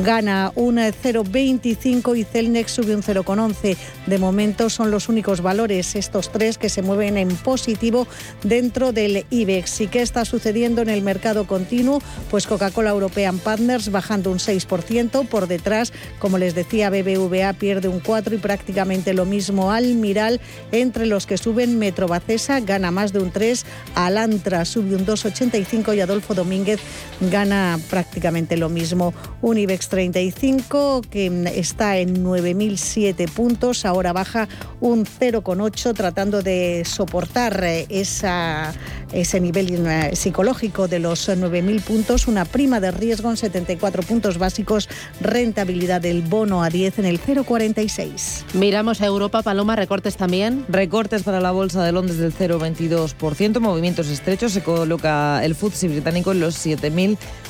[0.05, 3.77] gana un 0,25 y Celnex sube un 0,11.
[4.07, 8.09] De momento son los únicos valores, estos tres, que se mueven en positivo
[8.43, 9.83] dentro del IBEX.
[9.83, 12.03] ¿Y qué está sucediendo en el mercado continuo?
[12.29, 15.29] Pues Coca-Cola European Partners bajando un 6%.
[15.29, 20.41] Por detrás, como les decía, BBVA pierde un 4% y prácticamente lo mismo Almiral.
[20.73, 23.65] Entre los que suben, Metrobacesa gana más de un 3%,
[23.95, 26.81] Alantra sube un 2,85% y Adolfo Domínguez
[27.21, 29.15] gana prácticamente lo mismo.
[29.41, 34.49] Un IBEX 35 que está está en 9.007 puntos, ahora baja
[34.81, 38.73] un 0,8 tratando de soportar eh, esa,
[39.13, 44.39] ese nivel eh, psicológico de los 9.000 puntos, una prima de riesgo en 74 puntos
[44.39, 44.89] básicos,
[45.21, 48.55] rentabilidad del bono a 10 en el 0,46.
[48.55, 50.65] Miramos a Europa, Paloma, recortes también.
[50.71, 56.33] Recortes para la bolsa de Londres del 0,22%, movimientos estrechos, se coloca el FTSE británico
[56.33, 56.55] en los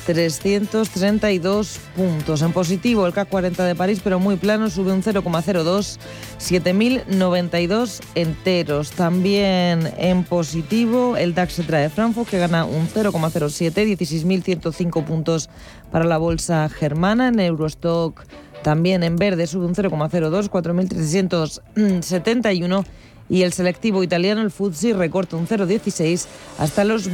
[0.07, 2.41] 7.332 puntos.
[2.41, 5.97] En positivo el CAC 40 de París, pero muy plano, sube un 0,02,
[6.39, 8.91] 7.092 enteros.
[8.91, 15.49] También en positivo el DAX trae Frankfurt, que gana un 0,07, 16.105 puntos
[15.91, 17.27] para la bolsa germana.
[17.27, 18.23] En Eurostock
[18.63, 22.85] también en verde sube un 0,02, 4.371
[23.29, 26.25] y el selectivo italiano, el FTSE, recorta un 0,16
[26.59, 27.13] hasta los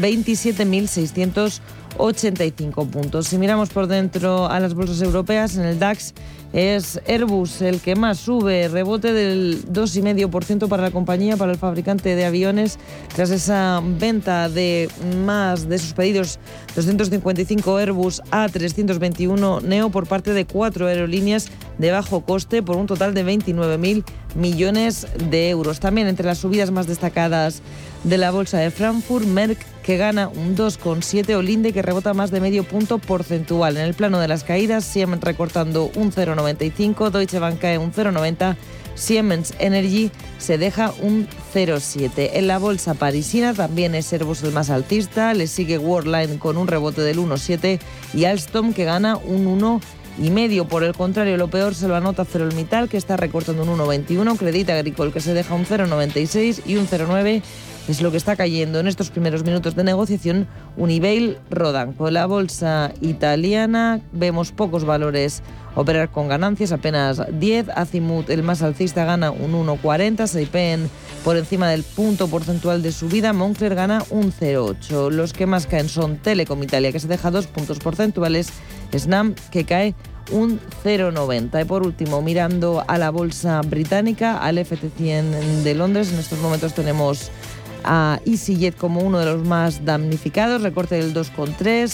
[1.97, 3.27] 27.685 puntos.
[3.27, 6.13] Si miramos por dentro a las bolsas europeas, en el DAX
[6.53, 12.15] es Airbus el que más sube, rebote del 2,5% para la compañía, para el fabricante
[12.15, 12.77] de aviones,
[13.13, 14.87] tras esa venta de
[15.25, 16.39] más de sus pedidos
[16.75, 21.47] 255 Airbus A321 Neo por parte de cuatro aerolíneas
[21.79, 24.03] de bajo coste por un total de 29.000
[24.35, 25.79] millones de euros.
[25.79, 27.63] También entre las subidas más destacadas
[28.03, 32.31] de la bolsa de Frankfurt, Merck que gana un 2,7 o Linde que rebota más
[32.31, 33.77] de medio punto porcentual.
[33.77, 38.55] En el plano de las caídas, Siemens recortando un 0,95, Deutsche Bank cae un 0,90,
[38.95, 42.31] Siemens Energy se deja un 0,7.
[42.33, 46.67] En la bolsa parisina también es Airbus el más altista, le sigue Worldline con un
[46.67, 47.79] rebote del 1,7
[48.13, 49.81] y Alstom que gana un 1
[50.19, 50.65] y medio.
[50.67, 54.69] Por el contrario, lo peor se lo anota Ferrolmital, que está recortando un 1,21, Credit
[54.69, 57.41] Agricole, que se deja un 0,96 y un 0,9
[57.87, 61.93] es lo que está cayendo en estos primeros minutos de negociación Unibail Rodan.
[61.93, 65.43] Con la bolsa italiana vemos pocos valores
[65.75, 67.69] operar con ganancias, apenas 10.
[67.75, 70.27] Azimut, el más alcista, gana un 1,40.
[70.27, 70.89] Saipen
[71.23, 73.33] por encima del punto porcentual de subida.
[73.33, 75.09] Moncler gana un 0,8.
[75.09, 78.49] Los que más caen son Telecom Italia, que se deja dos puntos porcentuales.
[78.95, 79.95] Snam, que cae
[80.31, 81.61] un 0,90.
[81.61, 86.73] Y por último, mirando a la bolsa británica, al FT100 de Londres, en estos momentos
[86.73, 87.31] tenemos
[87.83, 91.85] a EasyJet como uno de los más damnificados, recorte del 2,3,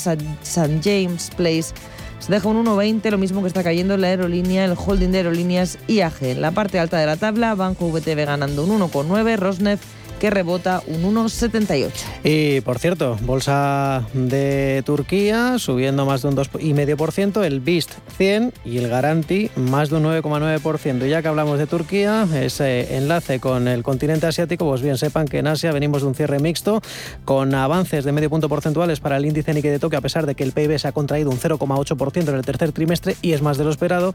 [0.43, 0.79] St.
[0.83, 1.73] James Place
[2.19, 5.77] se deja un 1,20, lo mismo que está cayendo la aerolínea, el holding de aerolíneas
[5.87, 6.21] IAG.
[6.21, 9.83] En la parte alta de la tabla, Banco VTB ganando un 1,9, Rosneft
[10.19, 11.91] que rebota un 1,78.
[12.23, 18.77] Y por cierto, bolsa de Turquía subiendo más de un 2,5%, el BIST 100 y
[18.77, 21.07] el Garanti más de un 9,9%.
[21.07, 25.39] Ya que hablamos de Turquía, ese enlace con el continente asiático, pues bien, sepan que
[25.39, 26.81] en Asia venimos de un cierre mixto
[27.25, 30.35] con avances de medio punto porcentuales para el índice Nikkei de Tokio, a pesar de
[30.35, 33.57] que el PIB se ha contraído un 0,8% en el tercer trimestre y es más
[33.57, 34.13] de lo esperado.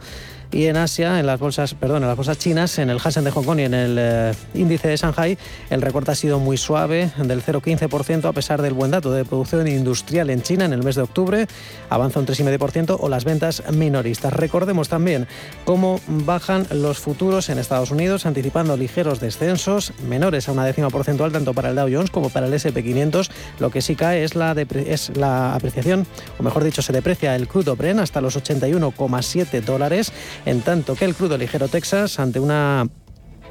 [0.53, 3.31] Y en Asia, en las bolsas, perdón, en las bolsas chinas, en el Hansen de
[3.31, 5.39] Hong Kong y en el eh, índice de Shanghai,
[5.71, 9.69] el recorte ha sido muy suave, del 0,15% a pesar del buen dato de producción
[9.69, 11.47] industrial en China en el mes de octubre,
[11.89, 14.33] avanza un 3,5% o las ventas minoristas.
[14.33, 15.29] Recordemos también
[15.65, 21.31] cómo bajan los futuros en Estados Unidos, anticipando ligeros descensos menores a una décima porcentual
[21.31, 23.31] tanto para el Dow Jones como para el SP500.
[23.61, 26.09] Lo que sí cae es la, es la apreciación,
[26.41, 30.11] o mejor dicho, se deprecia el crudo Bren hasta los 81,7 dólares,
[30.45, 32.89] en tanto que el crudo ligero Texas ante una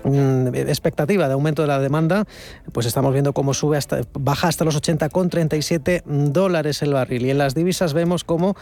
[0.03, 2.25] expectativa de aumento de la demanda,
[2.71, 7.25] pues estamos viendo cómo sube hasta, baja hasta los 80,37 dólares el barril.
[7.25, 8.55] Y en las divisas vemos cómo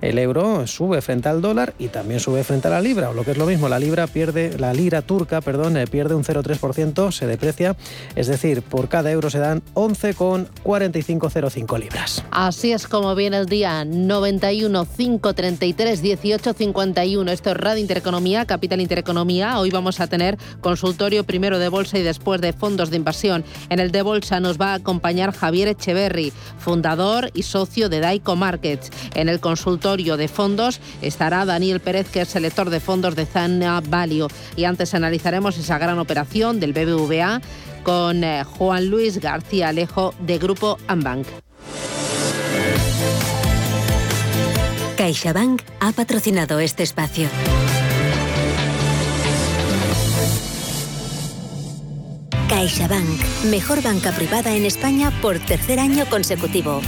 [0.00, 3.24] el euro sube frente al dólar y también sube frente a la libra, o lo
[3.24, 7.12] que es lo mismo, la libra pierde, la lira turca, perdón, eh, pierde un 0,3%,
[7.12, 7.76] se deprecia,
[8.16, 12.24] es decir, por cada euro se dan 11,4505 libras.
[12.30, 17.30] Así es como viene el día 91 533 18 51.
[17.30, 19.58] Esto es Radio Intereconomía, Capital Intereconomía.
[19.58, 23.44] Hoy vamos a tener consultas consultorio primero de bolsa y después de fondos de inversión.
[23.68, 28.36] En el de bolsa nos va a acompañar Javier Echeverry, fundador y socio de Daico
[28.36, 28.90] Markets.
[29.14, 33.82] En el consultorio de fondos estará Daniel Pérez, que es selector de fondos de Zana
[33.86, 34.28] Value.
[34.56, 37.42] Y antes analizaremos esa gran operación del BBVA
[37.82, 41.26] con eh, Juan Luis García Alejo de Grupo Ambank.
[44.96, 47.28] CaixaBank ha patrocinado este espacio.
[52.48, 56.80] CaixaBank, mejor banca privada en España por tercer año consecutivo.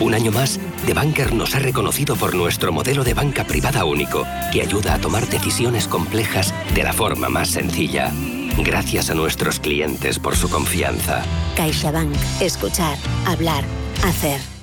[0.00, 4.26] Un año más, The Banker nos ha reconocido por nuestro modelo de banca privada único,
[4.52, 8.12] que ayuda a tomar decisiones complejas de la forma más sencilla.
[8.58, 11.22] Gracias a nuestros clientes por su confianza.
[11.56, 13.64] CaixaBank, escuchar, hablar,
[14.02, 14.55] hacer.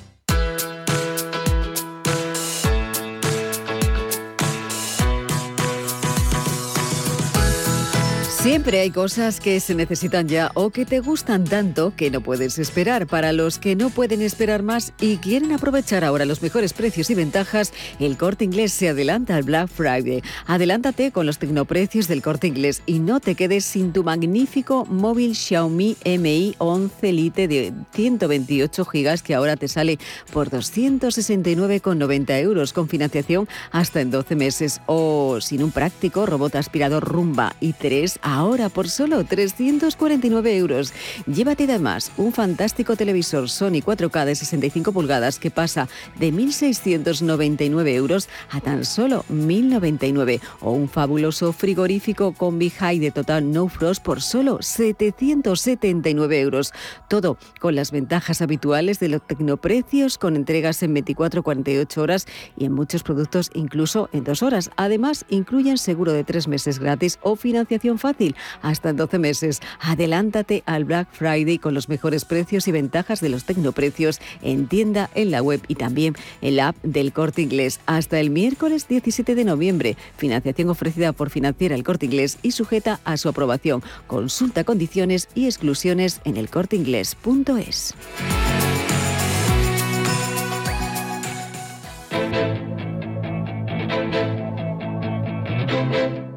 [8.44, 12.58] Siempre hay cosas que se necesitan ya o que te gustan tanto que no puedes
[12.58, 13.06] esperar.
[13.06, 17.14] Para los que no pueden esperar más y quieren aprovechar ahora los mejores precios y
[17.14, 20.22] ventajas, el corte inglés se adelanta al Black Friday.
[20.44, 25.34] Adelántate con los tecnoprecios del corte inglés y no te quedes sin tu magnífico móvil
[25.34, 29.98] Xiaomi Mi 11 Lite de 128 GB que ahora te sale
[30.34, 37.04] por 269,90 euros con financiación hasta en 12 meses o sin un práctico robot aspirador
[37.04, 40.92] Rumba y 3 a ahora por solo 349 euros.
[41.26, 45.88] Llévate además un fantástico televisor Sony 4K de 65 pulgadas que pasa
[46.18, 53.50] de 1.699 euros a tan solo 1.099 o un fabuloso frigorífico con High de Total
[53.52, 56.72] No Frost por solo 779 euros.
[57.08, 62.26] Todo con las ventajas habituales de los tecnoprecios con entregas en 24-48 horas
[62.56, 64.70] y en muchos productos incluso en dos horas.
[64.76, 68.23] Además, incluyen seguro de tres meses gratis o financiación fácil
[68.62, 69.60] hasta en 12 meses.
[69.80, 75.10] Adelántate al Black Friday con los mejores precios y ventajas de los tecnoprecios en tienda,
[75.14, 77.80] en la web y también en la app del Corte Inglés.
[77.86, 79.96] Hasta el miércoles 17 de noviembre.
[80.16, 83.82] Financiación ofrecida por Financiera El Corte Inglés y sujeta a su aprobación.
[84.06, 87.94] Consulta condiciones y exclusiones en elcorteinglés.es.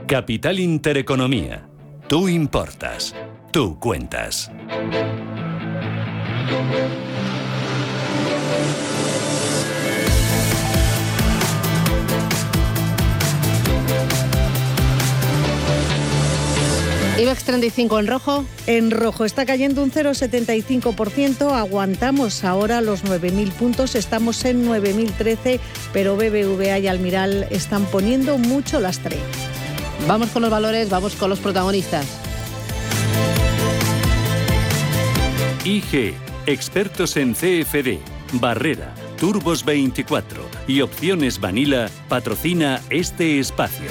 [0.07, 1.67] Capital Intereconomía.
[2.07, 3.13] Tú importas.
[3.51, 4.49] Tú cuentas.
[17.17, 18.45] IBEX 35 en rojo.
[18.67, 21.51] En rojo está cayendo un 0,75%.
[21.51, 23.95] Aguantamos ahora los 9.000 puntos.
[23.95, 25.59] Estamos en 9.013,
[25.91, 29.17] pero BBVA y Almiral están poniendo mucho lastre.
[30.05, 32.05] Vamos con los valores, vamos con los protagonistas.
[35.65, 36.13] IG,
[36.45, 37.99] expertos en CFD,
[38.33, 43.87] Barrera, Turbos 24 y Opciones Vanilla patrocina este espacio.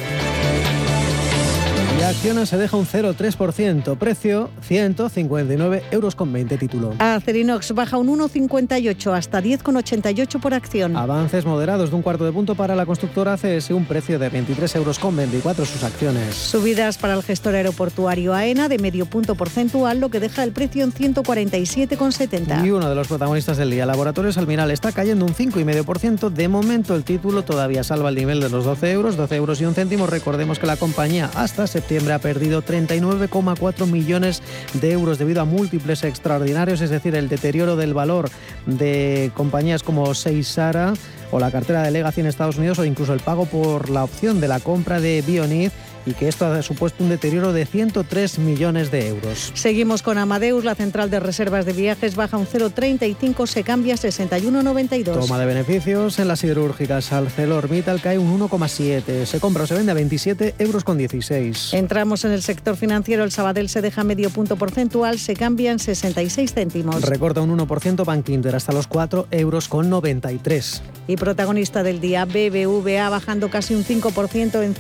[2.07, 6.95] Acciona se deja un 0,3%, precio 159 euros con 20 título.
[7.01, 10.97] Acerinox baja un 1,58 hasta 10,88 por acción.
[10.97, 14.77] Avances moderados de un cuarto de punto para la constructora CS, un precio de 23
[14.77, 16.37] euros con 24 sus acciones.
[16.37, 20.85] Subidas para el gestor aeroportuario AENA de medio punto porcentual, lo que deja el precio
[20.85, 22.65] en 147,70.
[22.65, 26.31] Y uno de los protagonistas del día, Laboratorios Almiral, está cayendo un 5,5%.
[26.31, 29.65] De momento el título todavía salva el nivel de los 12 euros, 12 euros y
[29.65, 30.07] un céntimo.
[30.07, 34.43] Recordemos que la compañía hasta septiembre ha perdido 39,4 millones
[34.75, 38.31] de euros debido a múltiples extraordinarios, es decir, el deterioro del valor
[38.67, 40.95] de compañías como Seisara
[41.31, 44.41] o la cartera de Legacy en Estados Unidos o incluso el pago por la opción
[44.41, 45.71] de la compra de Bionid
[46.07, 49.53] y que esto ha supuesto un deterioro de 103 millones de euros.
[49.55, 53.97] Seguimos con Amadeus, la central de reservas de viajes baja un 0,35, se cambia a
[53.97, 55.05] 61,92.
[55.05, 57.13] Toma de beneficios en las siderúrgicas.
[57.13, 61.75] ArcelorMittal cae un 1,7, se compra o se vende a 27 euros con 16.
[61.75, 65.79] Entramos en el sector financiero, el Sabadell se deja medio punto porcentual, se cambia en
[65.79, 67.03] 66 céntimos.
[67.03, 70.83] Recorta un 1% Bank Inter hasta los 4 euros con 93.
[71.09, 74.75] Y protagonista del día, BBVA bajando casi un 5% en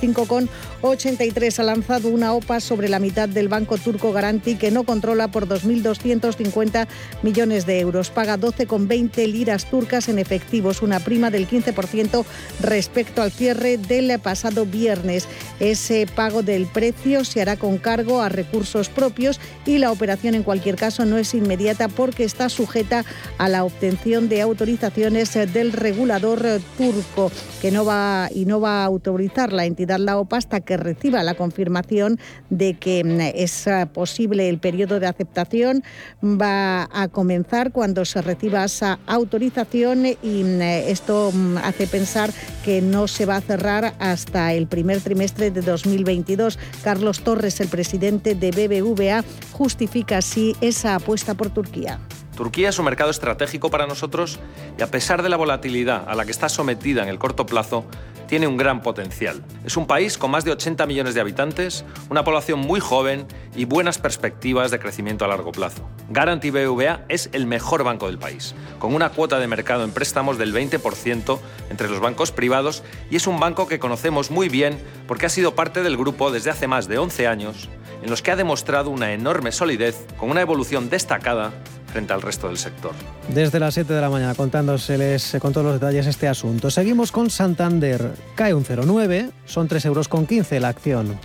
[1.17, 1.59] 5,83.
[1.59, 5.49] Ha lanzado una OPA sobre la mitad del banco turco Garanti que no controla por
[5.49, 6.87] 2.250
[7.23, 8.11] millones de euros.
[8.11, 12.25] Paga 12,20 liras turcas en efectivos, una prima del 15%
[12.61, 15.27] respecto al cierre del pasado viernes.
[15.61, 20.43] Ese pago del precio se hará con cargo a recursos propios y la operación en
[20.43, 23.05] cualquier caso no es inmediata porque está sujeta
[23.39, 26.45] a la obtención de autorizaciones del regulador
[26.77, 27.31] turco,
[27.61, 31.06] que no va y no va a autorizar la entidad la OPA hasta que reciba
[31.11, 32.19] la confirmación
[32.51, 35.83] de que mm, es eh, posible el periodo de aceptación.
[36.23, 42.31] Va a comenzar cuando se reciba esa autorización y mm, esto mm, hace pensar
[42.65, 46.59] que no se va a cerrar hasta el primer trimestre de 2022.
[46.83, 51.99] Carlos Torres, el presidente de BBVA, justifica así esa apuesta por Turquía.
[52.37, 54.39] Turquía es un mercado estratégico para nosotros
[54.79, 57.87] y a pesar de la volatilidad a la que está sometida en el corto plazo,
[58.27, 59.43] tiene un gran potencial.
[59.65, 63.65] Es un país con más de 80 millones de habitantes, una población muy joven y
[63.65, 65.89] buenas perspectivas de crecimiento a largo plazo.
[66.11, 70.37] Garanti BBVA es el mejor banco del país, con una cuota de mercado en préstamos
[70.37, 71.39] del 20%
[71.71, 74.79] entre los bancos privados y es un banco que conocemos muy bien
[75.09, 77.71] porque ha sido parte del grupo desde hace más de 11 años,
[78.03, 81.53] en los que ha demostrado una enorme solidez con una evolución destacada
[81.97, 82.93] frente al resto del sector.
[83.33, 86.71] Desde las 7 de la mañana contándoseles con todos los detalles este asunto.
[86.71, 88.13] Seguimos con Santander.
[88.35, 91.19] Cae un 0,9, son 3,15 euros la acción.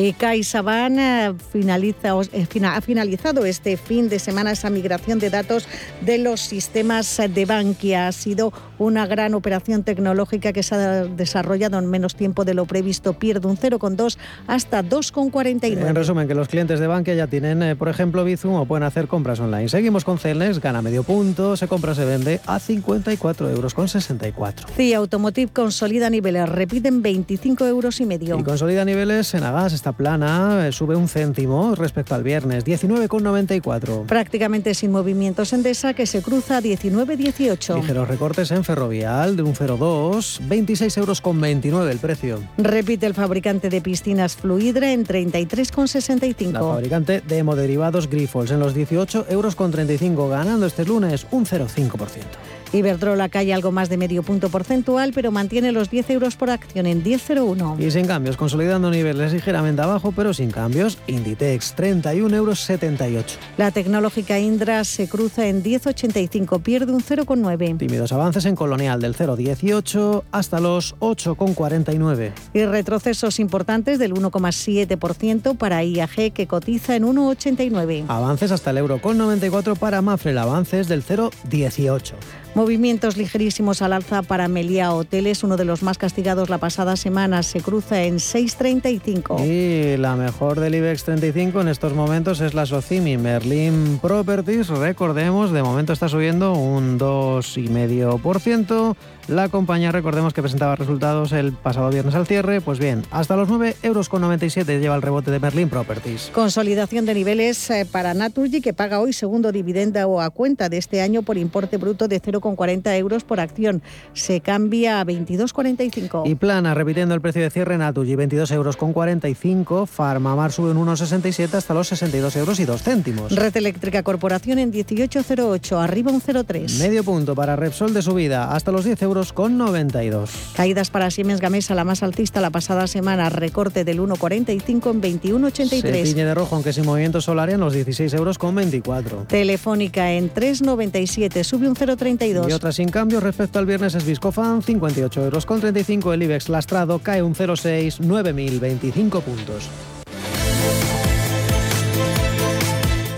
[0.00, 5.66] Y CaixaBank finaliza, eh, ha finalizado este fin de semana esa migración de datos
[6.02, 8.06] de los sistemas de Bankia.
[8.06, 12.64] Ha sido una gran operación tecnológica que se ha desarrollado en menos tiempo de lo
[12.64, 13.14] previsto.
[13.14, 15.88] Pierde un 0,2 hasta 2,49.
[15.88, 18.84] En resumen, que los clientes de Bankia ya tienen, eh, por ejemplo, Bizum o pueden
[18.84, 19.68] hacer compras online.
[19.68, 24.68] Seguimos con Celnes, gana medio punto, se compra, se vende a 54 euros con 64.
[24.76, 28.38] Sí, Automotive consolida niveles, repiten 25 euros y medio.
[28.38, 34.06] Y consolida niveles en Agas, está plana, eh, sube un céntimo respecto al viernes, 19,94.
[34.06, 37.76] Prácticamente sin movimientos en Desa, que se cruza a 19,18.
[37.76, 42.40] Ligeros recortes en Ferrovial de un 0,2, 26 euros con 29 el precio.
[42.56, 46.52] Repite el fabricante de piscinas Fluidre en 33,65.
[46.52, 51.46] La fabricante de hemoderivados Grifols en los 18 euros con 35, ganando este lunes un
[51.46, 52.57] 0,5%.
[52.72, 56.86] Iberdrola cae algo más de medio punto porcentual, pero mantiene los 10 euros por acción
[56.86, 57.80] en 10,01.
[57.80, 63.38] Y sin cambios, consolidando niveles ligeramente abajo, pero sin cambios, Inditex 31,78 euros.
[63.56, 67.78] La tecnológica Indra se cruza en 10,85, pierde un 0,9.
[67.78, 72.32] Tímidos avances en Colonial del 0,18 hasta los 8,49.
[72.54, 78.04] Y retrocesos importantes del 1,7% para IAG, que cotiza en 1,89.
[78.08, 82.14] Avances hasta el euro con 94 para Mafre, avances del 0,18.
[82.54, 87.42] Movimientos ligerísimos al alza para Melia Hoteles, uno de los más castigados la pasada semana,
[87.42, 89.44] se cruza en 6.35.
[89.46, 94.68] Y la mejor del IBEX 35 en estos momentos es la Socimi Merlin Properties.
[94.68, 98.96] Recordemos, de momento está subiendo un 2,5%.
[99.28, 102.62] La compañía, recordemos que presentaba resultados el pasado viernes al cierre.
[102.62, 106.30] Pues bien, hasta los 9,97 euros lleva el rebote de Merlin Properties.
[106.32, 111.02] Consolidación de niveles eh, para Naturgy, que paga hoy segundo dividendo a cuenta de este
[111.02, 113.82] año por importe bruto de 0,40 euros por acción.
[114.14, 116.22] Se cambia a 22,45.
[116.24, 119.84] Y plana, repitiendo el precio de cierre Naturgy, 22 euros con 45.
[119.84, 123.36] Farmamar sube en 1,67 hasta los 62 euros y 2 céntimos.
[123.36, 126.78] Red Eléctrica Corporación en 18,08, arriba un 0,3.
[126.78, 130.30] Medio punto para Repsol de subida, hasta los 10 euros con 92.
[130.54, 136.04] Caídas para Siemens Gamesa, la más altista la pasada semana, recorte del 1,45 en 21,83.
[136.06, 139.24] Se de rojo, aunque sin movimiento solar en los 16 euros con 24.
[139.28, 142.48] Telefónica en 3,97, sube un 0,32.
[142.48, 146.12] Y otra sin cambio respecto al viernes es Viscofan, 58 euros con 35.
[146.12, 149.68] El IBEX lastrado cae un 0,6, 9.025 puntos.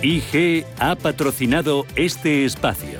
[0.03, 3.00] IG ha patrocinado este espacio.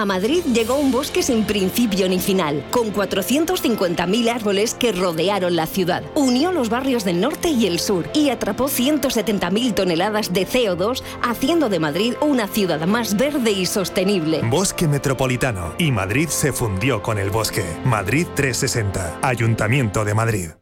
[0.00, 5.66] A Madrid llegó un bosque sin principio ni final, con 450.000 árboles que rodearon la
[5.66, 6.02] ciudad.
[6.14, 11.68] Unió los barrios del norte y el sur y atrapó 170.000 toneladas de CO2, haciendo
[11.68, 14.40] de Madrid una ciudad más verde y sostenible.
[14.44, 17.66] Bosque Metropolitano y Madrid se fundió con el bosque.
[17.84, 20.50] Madrid 360, Ayuntamiento de Madrid.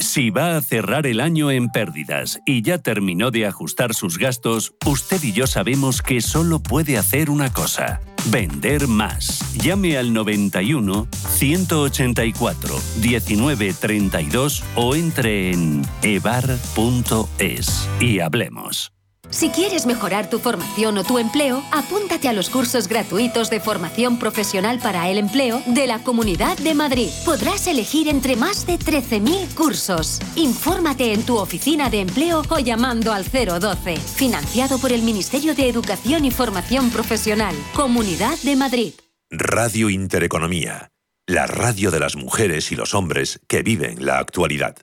[0.00, 4.74] Si va a cerrar el año en pérdidas y ya terminó de ajustar sus gastos,
[4.84, 8.00] usted y yo sabemos que solo puede hacer una cosa.
[8.26, 9.40] Vender más.
[9.56, 18.97] Llame al 91 184 1932 o entre en evar.es y hablemos.
[19.30, 24.18] Si quieres mejorar tu formación o tu empleo, apúntate a los cursos gratuitos de formación
[24.18, 27.10] profesional para el empleo de la Comunidad de Madrid.
[27.24, 30.18] Podrás elegir entre más de 13.000 cursos.
[30.34, 33.96] Infórmate en tu oficina de empleo o llamando al 012.
[33.96, 37.54] Financiado por el Ministerio de Educación y Formación Profesional.
[37.74, 38.92] Comunidad de Madrid.
[39.30, 40.90] Radio Intereconomía.
[41.26, 44.76] La radio de las mujeres y los hombres que viven la actualidad.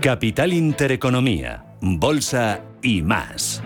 [0.00, 3.62] Capital Intereconomía, Bolsa y más.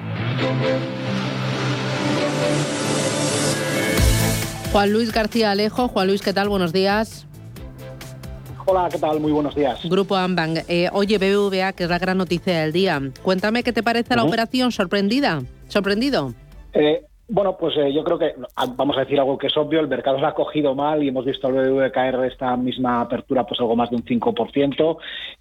[4.70, 5.88] Juan Luis García Alejo.
[5.88, 6.50] Juan Luis, ¿qué tal?
[6.50, 7.26] Buenos días.
[8.66, 9.20] Hola, ¿qué tal?
[9.20, 9.80] Muy buenos días.
[9.84, 10.58] Grupo Ambang.
[10.68, 13.00] Eh, oye, BBVA, que es la gran noticia del día.
[13.22, 14.72] Cuéntame qué te parece la operación.
[14.72, 15.42] ¿Sorprendida?
[15.68, 16.34] ¿Sorprendido?
[16.74, 18.34] Eh, bueno, pues eh, yo creo que
[18.76, 21.24] vamos a decir algo que es obvio, el mercado se ha cogido mal y hemos
[21.24, 24.96] visto al BBV caer esta misma apertura pues algo más de un 5%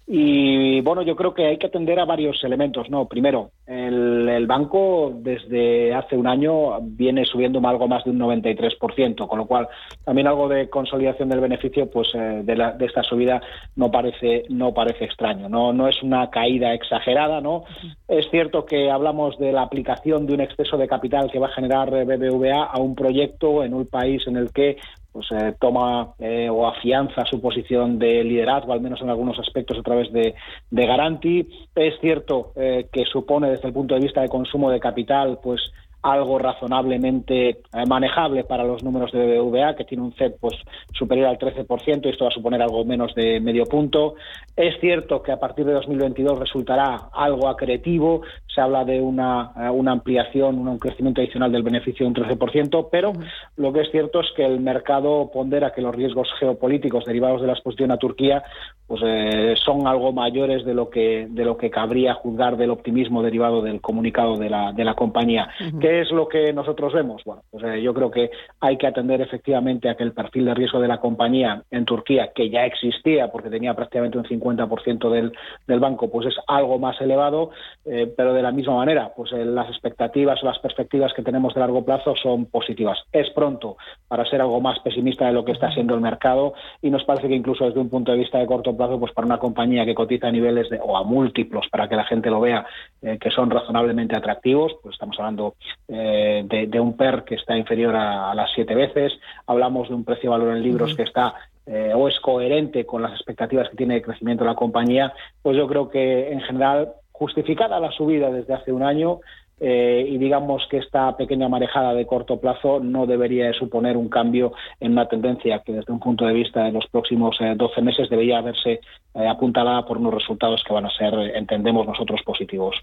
[0.08, 3.06] y bueno, yo creo que hay que atender a varios elementos, ¿no?
[3.06, 9.38] Primero, el, banco desde hace un año viene subiendo algo más de un 93%, con
[9.38, 9.68] lo cual
[10.04, 13.40] también algo de consolidación del beneficio pues eh, de, esta subida
[13.74, 17.64] no parece no parece extraño, no no es una caída exagerada, ¿no?
[18.06, 21.52] Es cierto que hablamos de la aplicación de un exceso de capital que va a
[21.52, 24.76] generar BBVA a un proyecto en un país en el que
[25.12, 29.78] pues eh, toma eh, o afianza su posición de liderazgo, al menos en algunos aspectos
[29.78, 30.34] a través de,
[30.70, 31.48] de Garanti.
[31.74, 35.72] Es cierto eh, que supone desde el punto de vista de consumo de capital, pues
[36.12, 37.56] algo razonablemente eh,
[37.88, 40.54] manejable para los números de BBVA, que tiene un CEP pues,
[40.92, 44.14] superior al 13%, y esto va a suponer algo menos de medio punto.
[44.56, 48.22] Es cierto que a partir de 2022 resultará algo acretivo,
[48.54, 52.88] se habla de una, eh, una ampliación, un crecimiento adicional del beneficio de un 13%,
[52.90, 53.12] pero
[53.56, 57.48] lo que es cierto es que el mercado pondera que los riesgos geopolíticos derivados de
[57.48, 58.44] la exposición a Turquía
[58.86, 63.22] pues, eh, son algo mayores de lo que de lo que cabría juzgar del optimismo
[63.22, 65.48] derivado del comunicado de la, de la compañía.
[65.96, 67.22] ¿Qué es lo que nosotros vemos?
[67.24, 68.30] Bueno, pues eh, yo creo que
[68.60, 72.32] hay que atender efectivamente a que el perfil de riesgo de la compañía en Turquía,
[72.34, 75.32] que ya existía porque tenía prácticamente un 50% del,
[75.66, 77.48] del banco, pues es algo más elevado,
[77.86, 81.60] eh, pero de la misma manera, pues las expectativas o las perspectivas que tenemos de
[81.60, 82.98] largo plazo son positivas.
[83.10, 86.90] Es pronto para ser algo más pesimista de lo que está siendo el mercado y
[86.90, 89.38] nos parece que incluso desde un punto de vista de corto plazo, pues para una
[89.38, 92.66] compañía que cotiza a niveles de, o a múltiplos, para que la gente lo vea,
[93.00, 95.54] eh, que son razonablemente atractivos, pues estamos hablando
[95.88, 99.12] eh, de, un PER que está inferior a, las siete veces,
[99.46, 101.34] hablamos de un precio-valor en libros que está
[101.66, 105.66] eh, o es coherente con las expectativas que tiene de crecimiento la compañía, pues yo
[105.66, 109.20] creo que en general justificada la subida desde hace un año,
[109.58, 114.52] eh, y digamos que esta pequeña marejada de corto plazo no debería suponer un cambio
[114.80, 118.40] en una tendencia que desde un punto de vista de los próximos 12 meses debería
[118.42, 118.80] verse
[119.14, 122.76] apuntalada por unos resultados que van a ser, entendemos nosotros, positivos.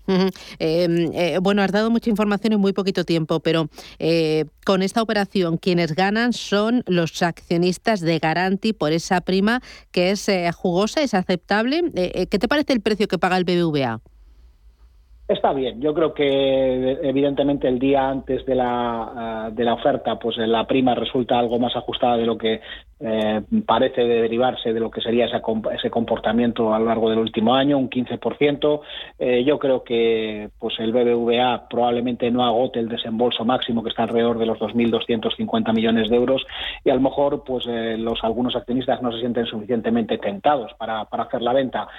[1.41, 3.67] bueno, has dado mucha información en muy poquito tiempo, pero
[4.65, 10.27] con esta operación quienes ganan son los accionistas de Garanti por esa prima que es
[10.55, 11.83] jugosa, es aceptable.
[11.93, 14.01] ¿Qué te parece el precio que paga el BBVA?
[15.25, 20.37] Está bien, yo creo que evidentemente el día antes de la, de la oferta, pues
[20.37, 22.59] la prima resulta algo más ajustada de lo que
[23.05, 27.77] eh, parece derivarse de lo que sería ese comportamiento a lo largo del último año,
[27.77, 28.79] un 15%.
[29.19, 34.03] Eh, yo creo que pues el BBVA probablemente no agote el desembolso máximo que está
[34.03, 36.45] alrededor de los 2.250 millones de euros
[36.85, 41.03] y a lo mejor pues eh, los algunos accionistas no se sienten suficientemente tentados para,
[41.03, 41.89] para hacer la venta.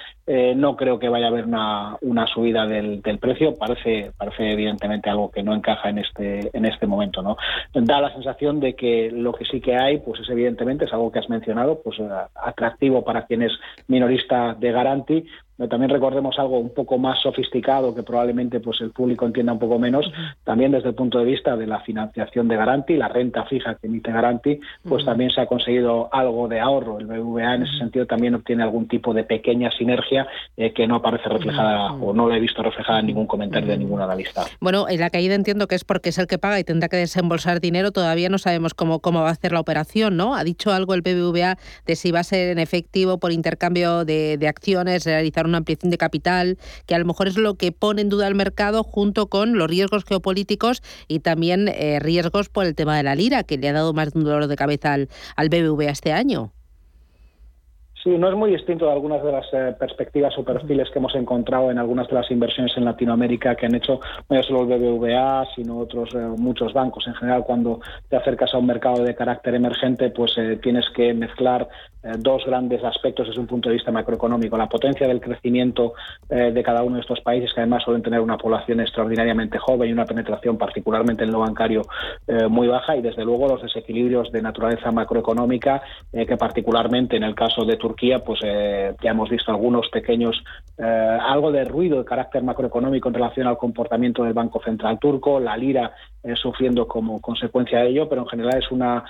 [0.55, 3.55] no creo que vaya a haber una, una subida del, precio.
[3.55, 7.21] Parece parece evidentemente algo que no encaja en este en este momento.
[7.21, 7.37] ¿no?
[7.73, 11.19] Da la sensación de que lo que sí que hay pues es evidentemente algo que
[11.19, 13.51] has mencionado, pues eh, atractivo para quien es
[13.87, 15.25] minorista de Garanti,
[15.57, 19.79] también recordemos algo un poco más sofisticado que probablemente pues el público entienda un poco
[19.79, 20.05] menos,
[20.43, 23.87] también desde el punto de vista de la financiación de Garanti, la renta fija que
[23.87, 26.99] emite Garanti, pues también se ha conseguido algo de ahorro.
[26.99, 30.95] El BBVA en ese sentido también obtiene algún tipo de pequeña sinergia eh, que no
[30.95, 34.43] aparece reflejada o no lo he visto reflejada en ningún comentario de ningún analista.
[34.59, 36.97] Bueno, en la caída entiendo que es porque es el que paga y tendrá que
[36.97, 40.35] desembolsar dinero, todavía no sabemos cómo, cómo va a hacer la operación, ¿no?
[40.35, 44.37] Ha dicho algo el BBVA de si va a ser en efectivo por intercambio de,
[44.37, 48.01] de acciones, realizar una ampliación de capital, que a lo mejor es lo que pone
[48.01, 52.75] en duda el mercado junto con los riesgos geopolíticos y también eh, riesgos por el
[52.75, 55.09] tema de la lira, que le ha dado más de un dolor de cabeza al,
[55.35, 56.54] al BBVA este año.
[58.05, 61.15] Sí, no es muy distinto de algunas de las eh, perspectivas o perfiles que hemos
[61.15, 65.47] encontrado en algunas de las inversiones en Latinoamérica que han hecho no solo el BBVA,
[65.55, 67.07] sino otros eh, muchos bancos.
[67.07, 71.15] En general, cuando te acercas a un mercado de carácter emergente, pues eh, tienes que
[71.15, 71.67] mezclar
[72.19, 74.55] dos grandes aspectos desde un punto de vista macroeconómico.
[74.55, 75.93] La potencia del crecimiento
[76.29, 79.93] de cada uno de estos países, que además suelen tener una población extraordinariamente joven y
[79.93, 81.81] una penetración particularmente en lo bancario
[82.47, 87.65] muy baja, y desde luego los desequilibrios de naturaleza macroeconómica, que particularmente en el caso
[87.65, 90.43] de Turquía pues eh, ya hemos visto algunos pequeños,
[90.77, 95.39] eh, algo de ruido de carácter macroeconómico en relación al comportamiento del Banco Central turco,
[95.39, 99.03] la lira eh, sufriendo como consecuencia de ello, pero en general es una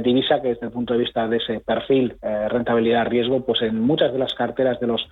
[0.00, 4.18] divisa que desde el punto de vista de ese perfil rentabilidad-riesgo, pues en muchas de
[4.20, 5.08] las carteras de los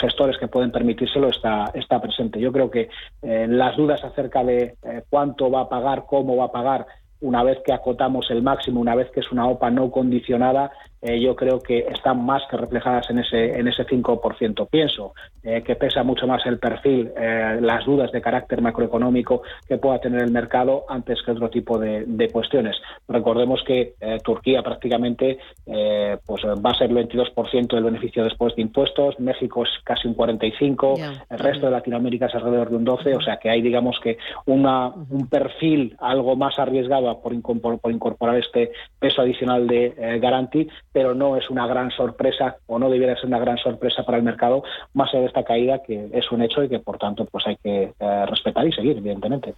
[0.00, 2.40] gestores que pueden permitírselo está, está presente.
[2.40, 2.88] Yo creo que
[3.20, 4.76] las dudas acerca de
[5.10, 6.86] cuánto va a pagar, cómo va a pagar,
[7.24, 10.70] una vez que acotamos el máximo, una vez que es una OPA no condicionada,
[11.04, 14.66] eh, yo creo que están más que reflejadas en ese, en ese 5%.
[14.70, 15.12] Pienso
[15.42, 19.98] eh, que pesa mucho más el perfil, eh, las dudas de carácter macroeconómico que pueda
[19.98, 22.76] tener el mercado antes que otro tipo de, cuestiones.
[23.06, 29.20] Recordemos que Turquía prácticamente pues va a ser el 22% del beneficio después de impuestos,
[29.20, 33.20] México es casi un 45%, el resto de Latinoamérica es alrededor de un 12%, o
[33.20, 38.72] sea que hay digamos que una, un perfil algo más arriesgado por, por incorporar este
[38.98, 43.40] peso adicional de Garanti, pero no es una gran sorpresa o no debiera ser una
[43.40, 46.68] gran sorpresa para el mercado, más allá de esta caída que es un hecho y
[46.68, 49.54] que por tanto pues hay que eh, respetar y seguir, evidentemente.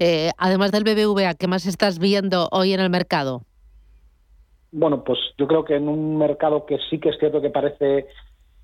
[0.00, 3.42] Eh, además del BBVA, ¿qué más estás viendo hoy en el mercado?
[4.72, 8.08] Bueno, pues yo creo que en un mercado que sí que es cierto que parece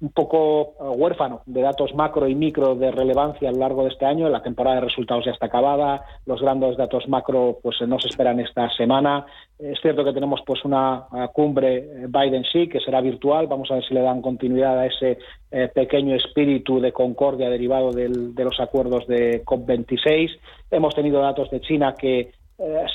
[0.00, 3.90] un poco eh, huérfano de datos macro y micro de relevancia a lo largo de
[3.90, 4.28] este año.
[4.28, 8.40] La temporada de resultados ya está acabada, los grandes datos macro pues no se esperan
[8.40, 9.24] esta semana.
[9.58, 13.46] Es cierto que tenemos pues una cumbre eh, Biden sí que será virtual.
[13.46, 15.18] Vamos a ver si le dan continuidad a ese
[15.50, 20.30] eh, pequeño espíritu de concordia derivado de los acuerdos de COP26.
[20.70, 22.32] Hemos tenido datos de China que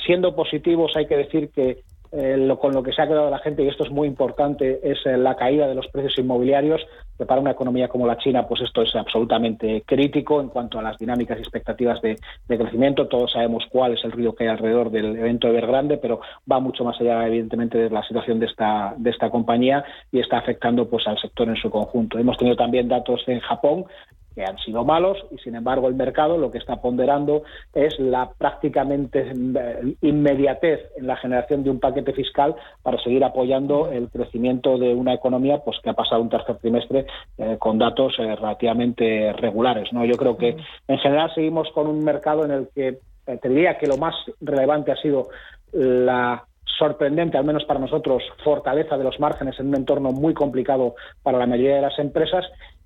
[0.04, 3.38] siendo positivos hay que decir que eh, lo, con lo que se ha quedado la
[3.38, 6.82] gente, y esto es muy importante, es eh, la caída de los precios inmobiliarios,
[7.16, 10.82] que para una economía como la China, pues esto es absolutamente crítico en cuanto a
[10.82, 13.08] las dinámicas y expectativas de, crecimiento.
[13.08, 16.20] Todos sabemos cuál es el ruido que hay alrededor del evento de Evergrande, pero
[16.50, 20.36] va mucho más allá, evidentemente, de la situación de esta, de esta compañía y está
[20.36, 22.18] afectando pues al sector en su conjunto.
[22.18, 23.86] Hemos tenido también datos en Japón
[24.34, 27.42] que han sido malos y sin embargo el mercado lo que está ponderando
[27.74, 33.90] es la prácticamente eh, inmediatez en la generación de un paquete fiscal para seguir apoyando
[33.90, 37.06] el crecimiento de una economía pues que ha pasado un tercer trimestre
[37.38, 40.56] eh, con datos eh, relativamente regulares no yo creo que
[40.88, 44.90] en general seguimos con un mercado en el que te diría que lo más relevante
[44.90, 45.28] ha sido
[45.72, 46.44] la
[46.78, 51.38] sorprendente, al menos para nosotros, fortaleza de los márgenes en un entorno muy complicado para
[51.38, 52.44] la mayoría de las empresas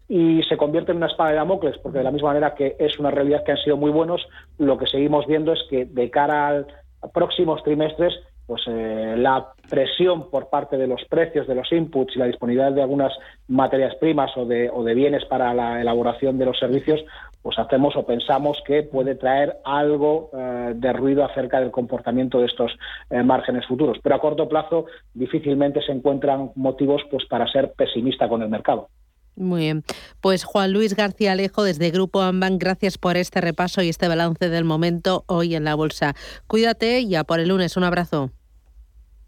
[0.08, 2.98] y se convierte en una espada de Damocles, porque de la misma manera que es
[2.98, 4.26] una realidad que han sido muy buenos,
[4.58, 6.66] lo que seguimos viendo es que de cara al
[7.12, 8.14] próximos trimestres
[8.46, 12.70] pues eh, la presión por parte de los precios de los inputs y la disponibilidad
[12.70, 13.12] de algunas
[13.48, 17.04] materias primas o de, o de bienes para la elaboración de los servicios,
[17.42, 22.46] pues hacemos o pensamos que puede traer algo eh, de ruido acerca del comportamiento de
[22.46, 22.72] estos
[23.10, 23.98] eh, márgenes futuros.
[24.00, 28.88] Pero a corto plazo difícilmente se encuentran motivos pues para ser pesimista con el mercado.
[29.36, 29.84] Muy bien.
[30.20, 34.48] Pues Juan Luis García Alejo desde Grupo Amban, gracias por este repaso y este balance
[34.48, 36.14] del momento hoy en la bolsa.
[36.46, 37.76] Cuídate y ya por el lunes.
[37.76, 38.30] Un abrazo.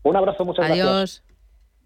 [0.03, 0.87] Un abrazo, muchas Adiós.
[0.87, 1.28] gracias.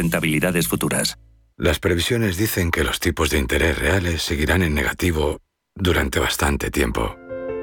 [0.00, 1.18] rentabilidades futuras.
[1.58, 5.40] Las previsiones dicen que los tipos de interés reales seguirán en negativo
[5.74, 7.16] durante bastante tiempo.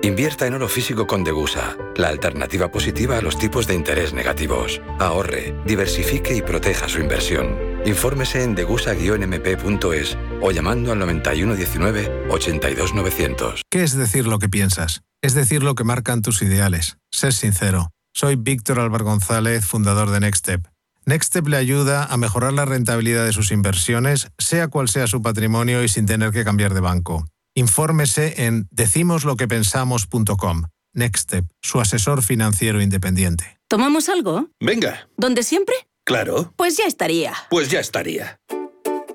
[0.04, 4.80] Invierta en oro físico con Degusa, la alternativa positiva a los tipos de interés negativos.
[5.00, 7.58] Ahorre, diversifique y proteja su inversión.
[7.86, 13.64] Infórmese en degusa-mp.es o llamando al 9119 82900.
[13.72, 15.02] ¿Qué es decir lo que piensas?
[15.24, 16.98] Es decir lo que marcan tus ideales.
[17.12, 17.90] Ser sincero.
[18.14, 20.68] Soy Víctor Álvaro González, fundador de Nextstep.
[21.08, 25.82] Nextstep le ayuda a mejorar la rentabilidad de sus inversiones, sea cual sea su patrimonio
[25.82, 27.26] y sin tener que cambiar de banco.
[27.56, 30.64] Infórmese en decimosloquepensamos.com.
[30.94, 33.58] Nextstep, su asesor financiero independiente.
[33.70, 34.50] ¿Tomamos algo?
[34.60, 35.08] Venga.
[35.16, 35.76] ¿Donde siempre?
[36.04, 36.52] Claro.
[36.58, 37.34] Pues ya estaría.
[37.50, 38.42] Pues ya estaría.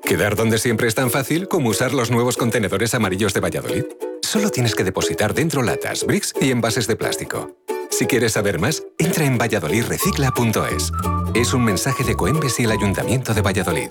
[0.03, 3.85] Quedar donde siempre es tan fácil como usar los nuevos contenedores amarillos de Valladolid.
[4.23, 7.55] Solo tienes que depositar dentro latas, bricks y envases de plástico.
[7.93, 10.93] Si quieres saber más, entra en valladolidrecicla.es.
[11.35, 13.91] Es un mensaje de Coembes y el Ayuntamiento de Valladolid.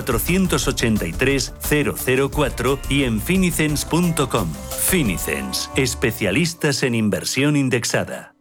[0.03, 1.53] 483
[2.31, 4.53] 004 y en finicens.com.
[4.79, 8.35] Finicens, especialistas en inversión indexada.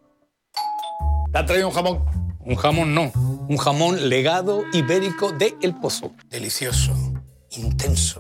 [1.33, 2.05] ¿Te ha traído un jamón?
[2.41, 6.13] Un jamón no, un jamón legado ibérico de El Pozo.
[6.29, 6.93] Delicioso,
[7.51, 8.19] intenso.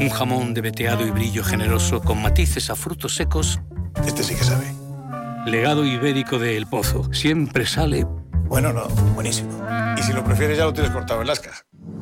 [0.00, 3.60] Un jamón de veteado y brillo generoso con matices a frutos secos.
[4.06, 4.66] Este sí que sabe.
[5.46, 7.12] Legado ibérico de El Pozo.
[7.12, 8.06] Siempre sale...
[8.48, 9.50] Bueno, no, buenísimo.
[9.98, 11.64] Y si lo prefieres ya lo tienes cortado en lascas.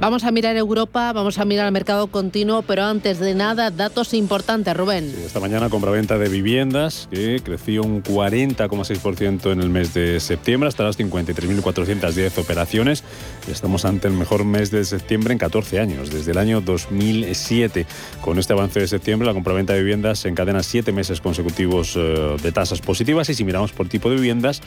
[0.00, 4.14] Vamos a mirar Europa, vamos a mirar el mercado continuo, pero antes de nada, datos
[4.14, 5.12] importantes, Rubén.
[5.24, 10.84] Esta mañana compraventa de viviendas que creció un 40,6% en el mes de septiembre hasta
[10.84, 13.04] las 53.410 operaciones.
[13.50, 17.86] Estamos ante el mejor mes de septiembre en 14 años, desde el año 2007.
[18.20, 22.36] Con este avance de septiembre, la compraventa de viviendas se encadena siete meses consecutivos eh,
[22.42, 24.62] de tasas positivas y si miramos por tipo de viviendas,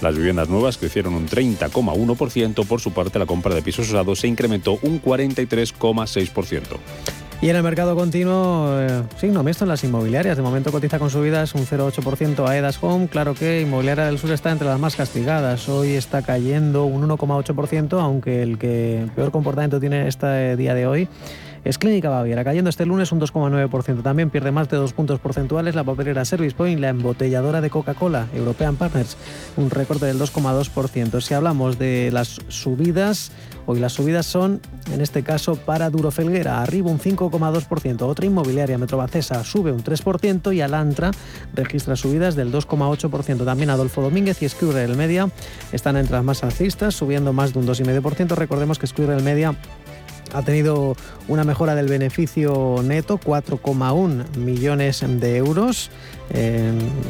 [0.00, 2.66] las viviendas nuevas crecieron un 30,1%.
[2.66, 6.78] Por su parte, la compra de pisos usados se incrementó un 43,6%.
[7.42, 10.36] Y en el mercado continuo, eh, signo mixto en las inmobiliarias.
[10.36, 13.08] De momento cotiza con subidas un 0,8% a Edas Home.
[13.08, 15.68] Claro que Inmobiliaria del Sur está entre las más castigadas.
[15.68, 21.08] Hoy está cayendo un 1,8%, aunque el que peor comportamiento tiene este día de hoy
[21.64, 24.02] es Clínica Baviera, cayendo este lunes un 2,9%.
[24.02, 28.26] También pierde más de dos puntos porcentuales la papelera Service Point, la embotelladora de Coca-Cola,
[28.34, 29.16] European Partners,
[29.56, 31.20] un recorte del 2,2%.
[31.20, 33.30] Si hablamos de las subidas,
[33.66, 34.60] hoy las subidas son,
[34.92, 38.02] en este caso, para Duro Felguera, arriba un 5,2%.
[38.02, 41.10] Otra inmobiliaria, Metrobacesa, sube un 3% y Alantra
[41.54, 43.44] registra subidas del 2,8%.
[43.44, 45.30] También Adolfo Domínguez y Squirrel Media
[45.72, 48.34] están entre las más alcistas, subiendo más de un 2,5%.
[48.34, 49.54] Recordemos que Squirrel Media
[50.32, 50.96] ha tenido
[51.28, 55.90] una mejora del beneficio neto, 4,1 millones de euros.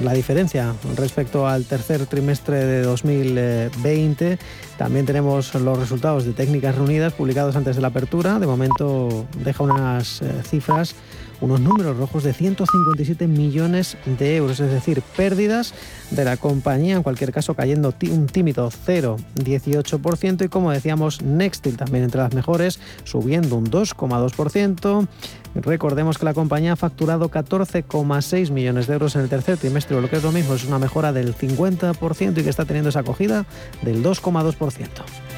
[0.03, 4.39] la diferencia respecto al tercer trimestre de 2020.
[4.77, 8.39] También tenemos los resultados de técnicas reunidas publicados antes de la apertura.
[8.39, 10.95] De momento deja unas eh, cifras
[11.43, 15.75] unos números rojos de 157 millones de euros, es decir, pérdidas
[16.11, 22.05] de la compañía, en cualquier caso cayendo un tímido 0,18% y como decíamos, Nextil también
[22.05, 25.09] entre las mejores, subiendo un 2,2%.
[25.57, 30.09] Recordemos que la compañía ha facturado 14,6 millones de euros en el tercer trimestre, lo
[30.09, 33.45] que es lo mismo, es una mejora del 50% y que está teniendo esa acogida
[33.83, 35.32] del 2,2%.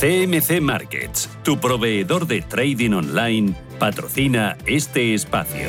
[0.00, 5.68] CMC Markets, tu proveedor de trading online, patrocina este espacio.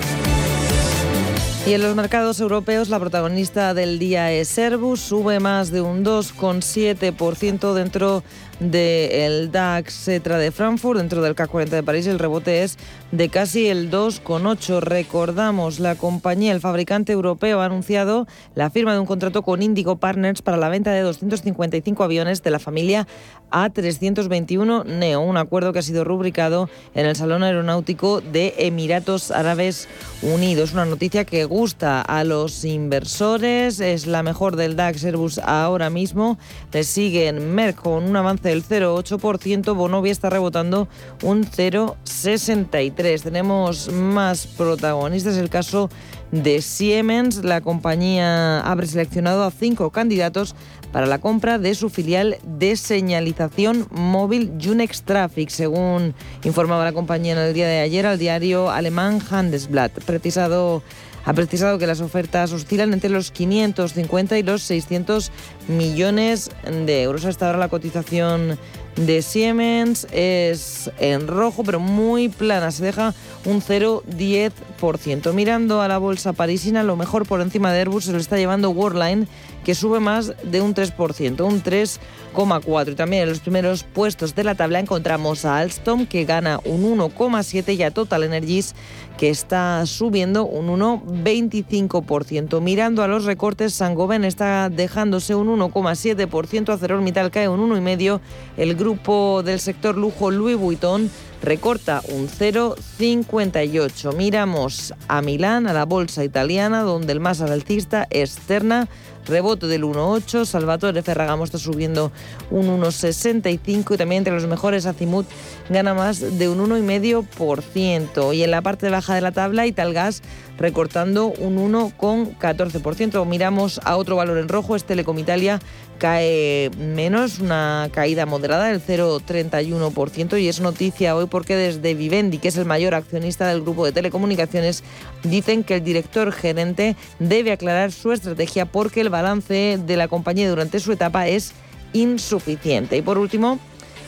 [1.67, 6.05] Y en los mercados europeos la protagonista del día es Airbus, sube más de un
[6.05, 8.23] 2,7% dentro
[8.61, 12.77] del DAX Cetra de Frankfurt, dentro del CAC 40 de París el rebote es
[13.11, 14.81] de casi el 2,8.
[14.81, 19.95] Recordamos, la compañía, el fabricante europeo, ha anunciado la firma de un contrato con Indigo
[19.95, 23.07] Partners para la venta de 255 aviones de la familia
[23.51, 29.87] A321 Neo, un acuerdo que ha sido rubricado en el Salón Aeronáutico de Emiratos Árabes
[30.21, 30.73] Unidos.
[30.73, 36.37] Una noticia que gusta a los inversores, es la mejor del DAX Airbus ahora mismo.
[36.71, 40.89] Le siguen Merck con un avance del 0,8%, Bonovia está rebotando
[41.23, 43.21] un 0,63%.
[43.21, 45.89] Tenemos más protagonistas, el caso
[46.31, 47.43] de Siemens.
[47.45, 50.53] La compañía ha preseleccionado a cinco candidatos
[50.91, 57.31] para la compra de su filial de señalización móvil Junex Traffic, según informaba la compañía
[57.31, 60.03] en el día de ayer al diario alemán Handelsblatt.
[60.03, 60.83] Precisado
[61.25, 65.31] ha precisado que las ofertas oscilan entre los 550 y los 600
[65.67, 67.25] millones de euros.
[67.25, 68.57] Hasta ahora la cotización
[68.95, 73.13] de Siemens es en rojo, pero muy plana, se deja
[73.45, 75.33] un 0,10%.
[75.33, 78.69] Mirando a la bolsa parisina, lo mejor por encima de Airbus se lo está llevando
[78.69, 79.27] Worldline,
[79.63, 82.91] que sube más de un 3%, un 3,4%.
[82.91, 86.83] Y también en los primeros puestos de la tabla encontramos a Alstom, que gana un
[86.97, 88.73] 1,7% y a Total Energies,
[89.17, 92.59] que está subiendo un 1,25%.
[92.59, 98.19] Mirando a los recortes, Sangoven está dejándose un 1,7%, ArcelorMittal cae un 1,5%,
[98.57, 101.11] el grupo del sector lujo Louis Vuitton
[101.43, 104.15] recorta un 0,58.
[104.15, 108.87] Miramos a Milán, a la bolsa italiana, donde el más alcista es Terna,
[109.27, 110.45] rebote del 1,8.
[110.45, 112.11] Salvatore Ferragamo está subiendo
[112.49, 115.27] un 1,65 y también entre los mejores Azimut
[115.69, 118.35] gana más de un 1,5%.
[118.35, 120.23] Y en la parte baja de la tabla, Italgas
[120.57, 123.25] recortando un 1,14%.
[123.25, 125.59] Miramos a otro valor en rojo, es Telecom Italia,
[126.01, 132.47] cae menos, una caída moderada del 0,31% y es noticia hoy porque desde Vivendi, que
[132.47, 134.83] es el mayor accionista del grupo de telecomunicaciones,
[135.21, 140.49] dicen que el director gerente debe aclarar su estrategia porque el balance de la compañía
[140.49, 141.53] durante su etapa es
[141.93, 142.97] insuficiente.
[142.97, 143.59] Y por último,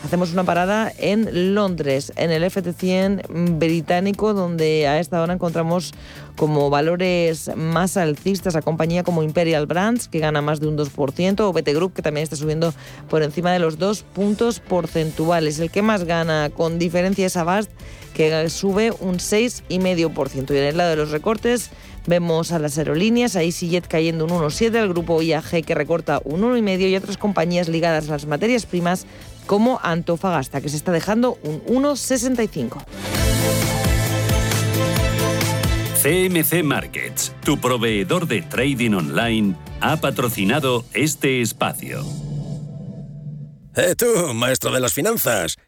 [0.03, 5.93] Hacemos una parada en Londres, en el FT100 británico, donde a esta hora encontramos
[6.35, 11.39] como valores más alcistas a compañía como Imperial Brands, que gana más de un 2%,
[11.39, 12.73] o BT Group, que también está subiendo
[13.09, 15.59] por encima de los dos puntos porcentuales.
[15.59, 17.71] El que más gana con diferencia es Avast,
[18.13, 20.53] que sube un 6,5%.
[20.53, 21.69] Y en el lado de los recortes
[22.07, 26.41] vemos a las aerolíneas, a EasyJet cayendo un 1,7%, al grupo IAG que recorta un
[26.41, 29.05] 1,5% y otras compañías ligadas a las materias primas
[29.45, 32.83] como Antofagasta, que se está dejando un 1,65.
[36.01, 42.03] CMC Markets, tu proveedor de trading online, ha patrocinado este espacio.
[43.75, 45.57] Eh, tú, maestro de las finanzas.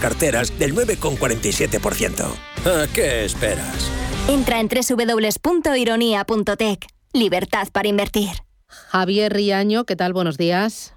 [0.00, 2.34] carteras del 9,47%.
[2.66, 3.90] ¿A qué esperas?
[4.28, 6.86] Entra en www.ironía.tech.
[7.12, 8.30] Libertad para invertir.
[8.66, 10.12] Javier Riaño, ¿qué tal?
[10.12, 10.94] Buenos días.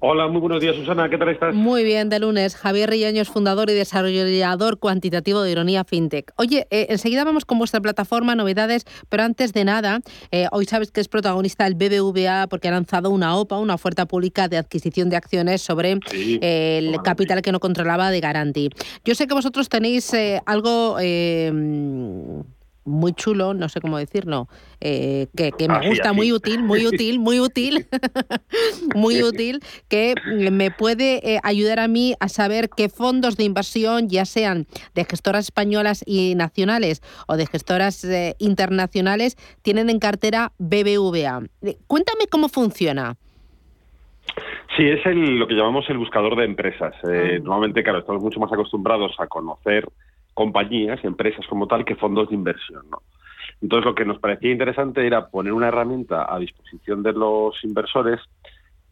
[0.00, 1.08] Hola, muy buenos días, Susana.
[1.08, 1.54] ¿Qué tal estás?
[1.54, 2.54] Muy bien, de lunes.
[2.54, 6.32] Javier Riaño es fundador y desarrollador cuantitativo de Ironía FinTech.
[6.36, 10.92] Oye, eh, enseguida vamos con vuestra plataforma, novedades, pero antes de nada, eh, hoy sabes
[10.92, 15.10] que es protagonista el BBVA porque ha lanzado una OPA, una oferta pública de adquisición
[15.10, 18.70] de acciones sobre eh, el capital que no controlaba de Garanti.
[19.04, 20.12] Yo sé que vosotros tenéis
[20.46, 20.98] algo
[22.88, 24.48] muy chulo, no sé cómo decirlo,
[24.80, 27.86] eh, que, me gusta, muy útil, muy útil, muy útil,
[28.94, 30.14] muy útil, que
[30.50, 35.04] me puede eh, ayudar a mí a saber qué fondos de inversión, ya sean de
[35.04, 41.42] gestoras españolas y nacionales o de gestoras eh, internacionales, tienen en cartera BBVA.
[41.86, 43.16] Cuéntame cómo funciona.
[44.76, 46.94] Sí, es el, lo que llamamos el buscador de empresas.
[47.04, 47.38] Ah.
[47.42, 49.88] Normalmente, claro, estamos mucho más acostumbrados a conocer
[50.38, 52.88] compañías, empresas como tal, que fondos de inversión.
[52.88, 53.02] ¿no?
[53.60, 58.20] Entonces, lo que nos parecía interesante era poner una herramienta a disposición de los inversores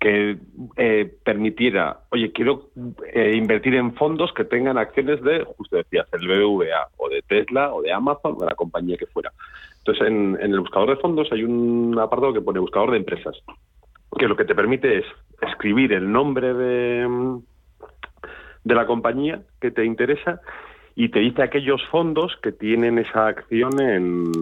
[0.01, 0.39] que
[0.77, 2.71] eh, permitiera, oye, quiero
[3.15, 7.73] eh, invertir en fondos que tengan acciones de, justo decías, el BBVA o de Tesla
[7.73, 9.31] o de Amazon o de la compañía que fuera.
[9.79, 13.37] Entonces, en, en el buscador de fondos hay un apartado que pone buscador de empresas,
[14.19, 15.05] que lo que te permite es
[15.43, 17.39] escribir el nombre de,
[18.65, 20.41] de la compañía que te interesa
[20.97, 24.33] y te dice aquellos fondos que tienen esa acción en,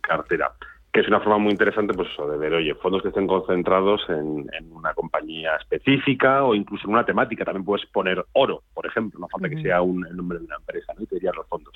[0.00, 0.50] cartera
[0.90, 4.00] que es una forma muy interesante pues eso, de ver, oye, fondos que estén concentrados
[4.08, 7.44] en, una compañía específica o incluso en una temática.
[7.44, 10.54] También puedes poner oro, por ejemplo, no falta que sea un, el nombre de una
[10.54, 11.02] empresa, ¿no?
[11.02, 11.74] Y te dirían los fondos.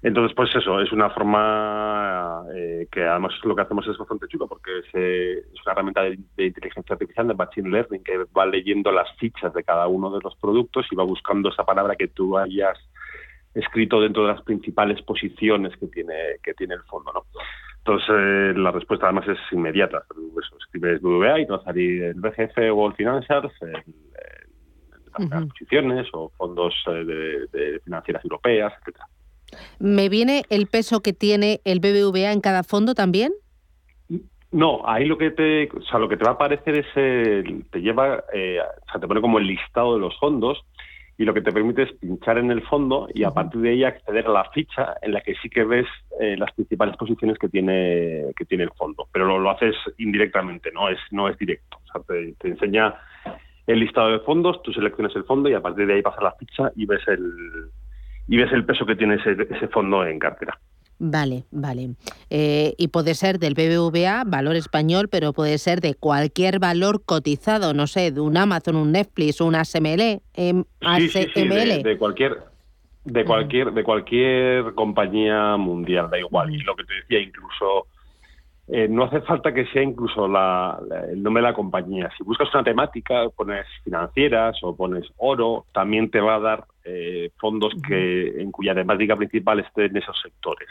[0.00, 4.48] Entonces, pues eso, es una forma eh, que además lo que hacemos es bastante chulo
[4.48, 8.46] porque es, eh, es una herramienta de, de, inteligencia artificial, de machine learning, que va
[8.46, 12.08] leyendo las fichas de cada uno de los productos y va buscando esa palabra que
[12.08, 12.78] tú hayas
[13.54, 17.12] escrito dentro de las principales posiciones que tiene, que tiene el fondo.
[17.12, 17.24] ¿no?
[17.78, 20.04] Entonces, eh, la respuesta además es inmediata.
[20.08, 23.52] Eso, escribes BBVA y te va a salir el BGF o el Financials,
[25.18, 29.06] las posiciones o fondos eh, de, financieras europeas, etcétera.
[29.78, 33.32] ¿Me viene el peso que tiene el BBVA en cada fondo también?
[34.52, 37.64] No, ahí lo que te, o sea, lo que te va a aparecer es, el,
[37.70, 40.62] te lleva, eh, o sea, te pone como el listado de los fondos
[41.22, 43.84] y lo que te permite es pinchar en el fondo y a partir de ahí
[43.84, 45.86] acceder a la ficha en la que sí que ves
[46.18, 50.72] eh, las principales posiciones que tiene que tiene el fondo, pero lo, lo haces indirectamente,
[50.72, 52.02] no es no es directo, o sea,
[52.40, 52.96] te, enseña
[53.68, 56.32] el listado de fondos, tú seleccionas el fondo y a partir de ahí pasas la
[56.32, 57.70] ficha y ves el
[58.26, 60.58] y ves el peso que tiene ese fondo en cartera.
[61.04, 61.96] Vale, vale.
[62.30, 67.74] Eh, y puede ser del BBVA, valor español, pero puede ser de cualquier valor cotizado,
[67.74, 70.62] no sé, de un Amazon, un Netflix, un ASML, em,
[70.98, 72.38] sí, sí, sí, de, cualquier
[73.04, 76.54] de cualquier de cualquier compañía mundial, da igual.
[76.54, 77.88] Y lo que te decía, incluso
[78.68, 80.78] eh, no hace falta que sea incluso la,
[81.10, 82.10] el nombre de la compañía.
[82.16, 87.30] Si buscas una temática, pones financieras o pones oro, también te va a dar eh,
[87.38, 90.68] fondos que en cuya temática principal estén en esos sectores.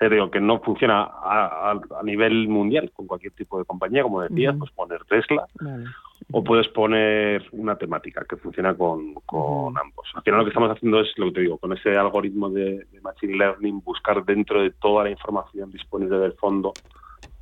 [0.00, 1.74] Digo, que no funciona a,
[2.04, 5.44] nivel mundial con cualquier tipo de compañía, como decías, pues poner Tesla
[6.30, 9.14] o puedes poner una temática que funciona con,
[9.76, 10.08] ambos.
[10.14, 12.84] Al final lo que estamos haciendo es, lo que te digo, con ese algoritmo de,
[12.84, 16.72] de Machine Learning, buscar dentro de toda la información disponible del fondo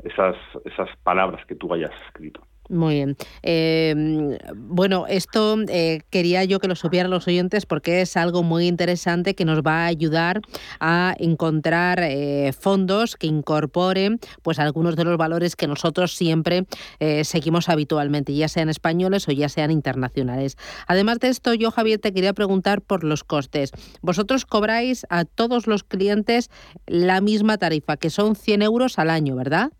[0.05, 2.41] esas, esas palabras que tú hayas escrito.
[2.69, 3.17] Muy bien.
[3.43, 8.67] Em, bueno, esto eh, quería yo que lo supieran los oyentes porque es algo muy
[8.67, 10.41] interesante que nos va a ayudar
[10.81, 16.67] a encontrar eh, fondos que incorporen pues algunos de los valores que nosotros siempre
[16.99, 20.57] eh, seguimos habitualmente, ya sean españoles o ya sean internacionales.
[20.89, 23.71] Además de esto, yo Javier te quería preguntar por los costes.
[24.03, 26.51] Vosotros cobráis a todos los clientes
[26.87, 29.71] la misma tarifa, que son 100 euros al año, ¿verdad?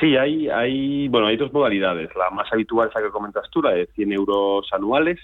[0.00, 2.10] Sí, hay, hay, bueno, hay dos modalidades.
[2.16, 5.20] La más habitual es la que comentas tú, la de 100 euros anuales,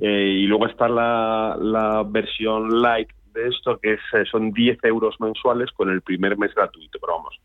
[0.00, 4.78] eh, y luego está la, la versión light de esto, que es, eh, son 10
[4.84, 7.38] euros mensuales con el primer mes gratuito, pero vamos,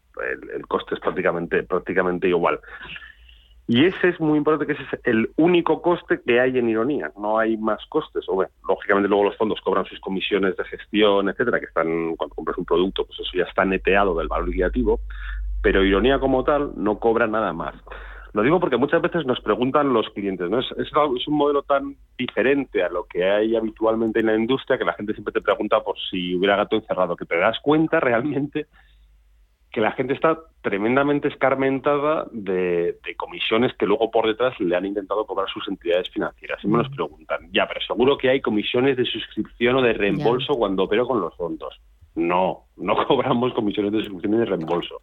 [0.53, 2.59] el, coste es prácticamente, prácticamente igual.
[3.67, 7.11] Y ese es muy importante, que ese es el único coste que hay en Ironía.
[7.17, 8.27] No hay más costes.
[8.27, 12.35] O bueno, lógicamente luego los fondos cobran sus comisiones de gestión, etcétera, que están, cuando
[12.35, 14.99] compras un producto, pues eso ya está neteado del valor liquidativo
[15.61, 17.75] pero Ironía como tal no cobra nada más.
[18.33, 20.59] Lo digo porque muchas veces nos preguntan los clientes, ¿no?
[20.59, 24.85] Es, es, un modelo tan diferente a lo que hay habitualmente en la industria que
[24.85, 28.67] la gente siempre te pregunta por si hubiera gato encerrado, que te das cuenta realmente
[29.69, 35.25] que la gente está tremendamente escarmentada de, comisiones que luego por detrás le han intentado
[35.25, 36.61] cobrar sus entidades financieras.
[36.63, 40.55] Y me nos preguntan, ya, pero seguro que hay comisiones de suscripción o de reembolso
[40.55, 41.79] cuando opero con los fondos.
[42.15, 45.01] No, no cobramos comisiones de suscripción y de reembolso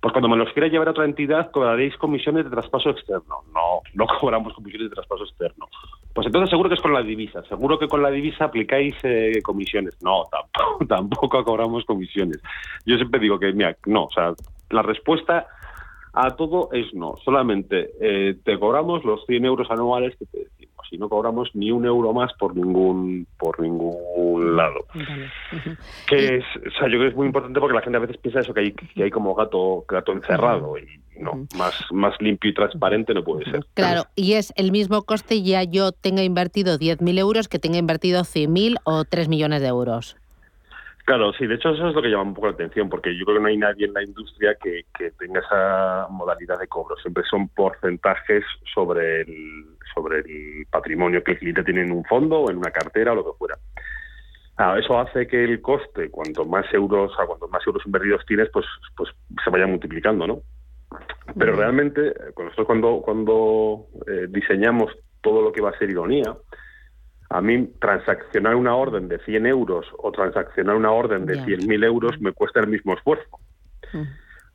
[0.00, 3.42] Pues cuando me los quiera llevar a otra entidad, cobraréis comisiones de traspaso externo.
[3.52, 5.66] No, no cobramos comisiones de traspaso externo.
[6.14, 7.42] Pues entonces seguro que es con la divisa.
[7.44, 9.96] Seguro que con la divisa aplicáis eh, comisiones.
[10.02, 12.40] No, tampoco, tampoco cobramos comisiones.
[12.84, 14.32] Yo siempre digo que, mira, no, o sea,
[14.70, 15.46] la respuesta
[16.12, 17.14] a todo es no.
[17.24, 20.46] Solamente eh, te cobramos los 100 euros anuales que te
[20.90, 24.86] y no cobramos ni un euro más por ningún por ningún lado.
[26.06, 28.18] Que es, o sea, yo creo que es muy importante porque la gente a veces
[28.18, 30.86] piensa eso que hay que hay como gato gato encerrado y
[31.20, 33.66] no, más más limpio y transparente no puede ser.
[33.74, 38.22] Claro, y es el mismo coste ya yo tenga invertido 10.000 euros que tenga invertido
[38.22, 40.16] 100.000 o 3 millones de euros.
[41.06, 43.24] Claro, sí, de hecho eso es lo que llama un poco la atención, porque yo
[43.24, 44.84] creo que no hay nadie en la industria que,
[45.16, 46.96] tenga esa modalidad de cobro.
[46.96, 48.42] Siempre son porcentajes
[48.74, 52.72] sobre el, sobre el patrimonio que el cliente tiene en un fondo o en una
[52.72, 53.56] cartera o lo que fuera.
[54.80, 59.08] eso hace que el coste, cuanto más euros, a más euros invertidos tienes, pues, pues
[59.44, 60.40] se vaya multiplicando, ¿no?
[61.38, 64.90] Pero realmente, nosotros cuando, cuando eh, diseñamos
[65.20, 66.34] todo lo que va a ser ironía,
[67.28, 72.20] a mí transaccionar una orden de 100 euros o transaccionar una orden de 100.000 euros
[72.20, 73.38] me cuesta el mismo esfuerzo.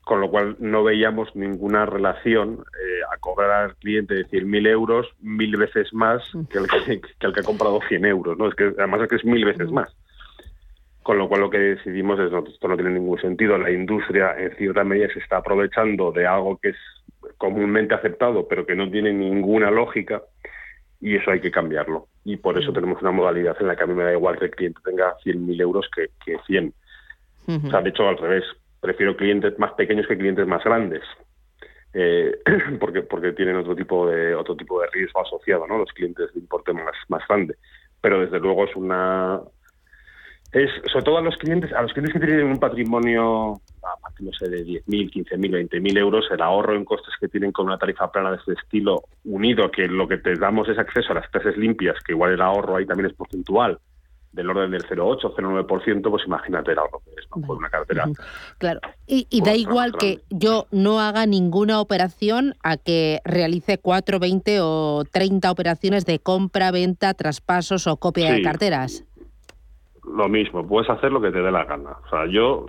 [0.04, 5.08] Con lo cual no veíamos ninguna relación eh, a cobrar al cliente de 100.000 euros
[5.20, 8.38] mil veces más que el que, el que ha comprado 100 euros.
[8.38, 8.48] ¿no?
[8.48, 9.94] Es que además es que es mil veces más.
[11.02, 13.58] Con lo cual lo que decidimos es, no, esto no tiene ningún sentido.
[13.58, 16.76] La industria en cierta medida se está aprovechando de algo que es
[17.38, 20.22] comúnmente aceptado, pero que no tiene ninguna lógica
[21.02, 22.06] y eso hay que cambiarlo.
[22.24, 24.44] Y por eso tenemos una modalidad en la que a mí me da igual que
[24.44, 26.72] el cliente tenga 100.000 euros que, que 100.
[27.48, 28.44] O sea, de hecho, al revés.
[28.80, 31.02] Prefiero clientes más pequeños que clientes más grandes.
[31.92, 32.38] Eh,
[32.80, 35.78] porque porque tienen otro tipo de otro tipo de riesgo asociado, ¿no?
[35.78, 37.56] Los clientes de importe más, más grande.
[38.00, 39.40] Pero desde luego es una
[40.52, 43.60] es sobre todo a los clientes a los clientes que tienen un patrimonio
[44.20, 47.78] no sé, de 10.000, 15.000, 20.000 euros, el ahorro en costes que tienen con una
[47.78, 51.16] tarifa plana de este estilo, unido a que lo que te damos es acceso a
[51.16, 53.78] las clases limpias, que igual el ahorro ahí también es porcentual,
[54.32, 57.46] del orden del 0,8, 0,9%, pues imagínate el ahorro que es, ¿no?
[57.46, 58.08] Por una cartera.
[58.58, 64.18] Claro, y, y da igual que yo no haga ninguna operación a que realice 4,
[64.18, 69.04] 20 o 30 operaciones de compra, venta, traspasos o copia de carteras
[70.04, 71.96] lo mismo, puedes hacer lo que te dé la gana.
[72.04, 72.66] O sea, yo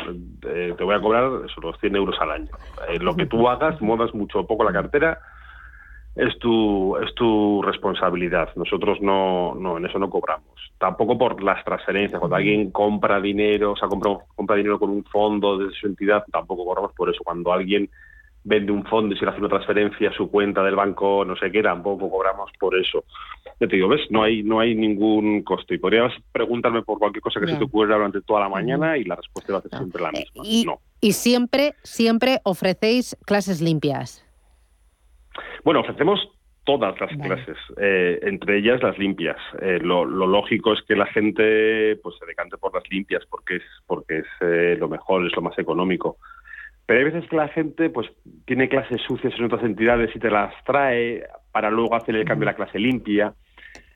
[0.48, 2.50] eh, te voy a cobrar los 100 euros al año.
[2.90, 5.20] Eh, lo que tú hagas, muevas mucho o poco la cartera,
[6.16, 8.50] es tu, es tu responsabilidad.
[8.56, 10.46] Nosotros no, no, en eso no cobramos.
[10.78, 12.20] Tampoco por las transferencias.
[12.20, 16.24] Cuando alguien compra dinero, o sea, compra, compra dinero con un fondo de su entidad,
[16.32, 17.24] tampoco cobramos por eso.
[17.24, 17.90] Cuando alguien
[18.44, 21.36] vende un fondo y se le hace una transferencia a su cuenta del banco, no
[21.36, 23.06] sé qué, tampoco cobramos por eso.
[23.60, 24.02] Ya te digo, ¿ves?
[24.10, 25.76] No hay, no hay ningún coste.
[25.76, 29.04] Y podrías preguntarme por cualquier cosa que se te ocurra durante toda la mañana y
[29.04, 30.44] la respuesta va a ser siempre la misma.
[30.46, 30.80] Y, no.
[31.00, 34.26] y siempre, siempre ofrecéis clases limpias.
[35.64, 36.20] Bueno, ofrecemos
[36.66, 39.38] todas las clases, eh, entre ellas las limpias.
[39.62, 43.64] Eh, lo, lógico es que la gente pues se decante por las limpias porque es
[43.86, 46.18] porque es eh, lo mejor, es lo más económico.
[46.94, 48.08] Pero hay veces que la gente pues
[48.46, 52.48] tiene clases sucias en otras entidades y te las trae para luego hacer el cambio
[52.48, 53.34] a la clase limpia.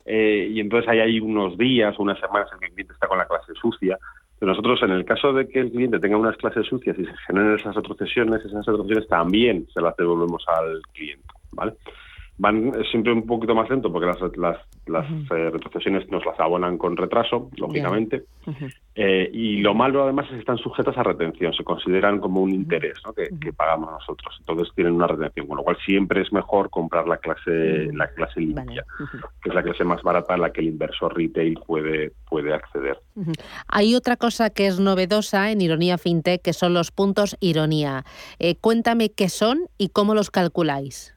[0.04, 3.08] Eh, y entonces hay ahí unos días o unas semanas en que el cliente está
[3.08, 4.00] con la clase sucia.
[4.40, 7.14] Pero nosotros, en el caso de que el cliente tenga unas clases sucias y se
[7.28, 11.28] generen esas retrocesiones, esas retrocesiones también se las devolvemos al cliente.
[11.52, 11.74] ¿vale?
[12.38, 16.78] Van siempre un poquito más lento porque las, las, las eh, retrocesiones nos las abonan
[16.78, 18.26] con retraso, lógicamente.
[18.96, 22.52] Eh, y lo malo además es que están sujetas a retención, se consideran como un
[22.52, 24.36] interés que, pagamos nosotros.
[24.40, 28.40] Entonces tienen una retención, con lo cual siempre es mejor comprar la clase, la clase
[28.40, 28.86] limpia,
[29.42, 33.00] que es la clase más barata a la que el inversor retail puede, puede acceder.
[33.68, 38.04] Hay otra cosa que es novedosa en Ironía FinTech, que son los puntos Ironía.
[38.38, 41.17] Eh, cuéntame qué son y cómo los calculáis.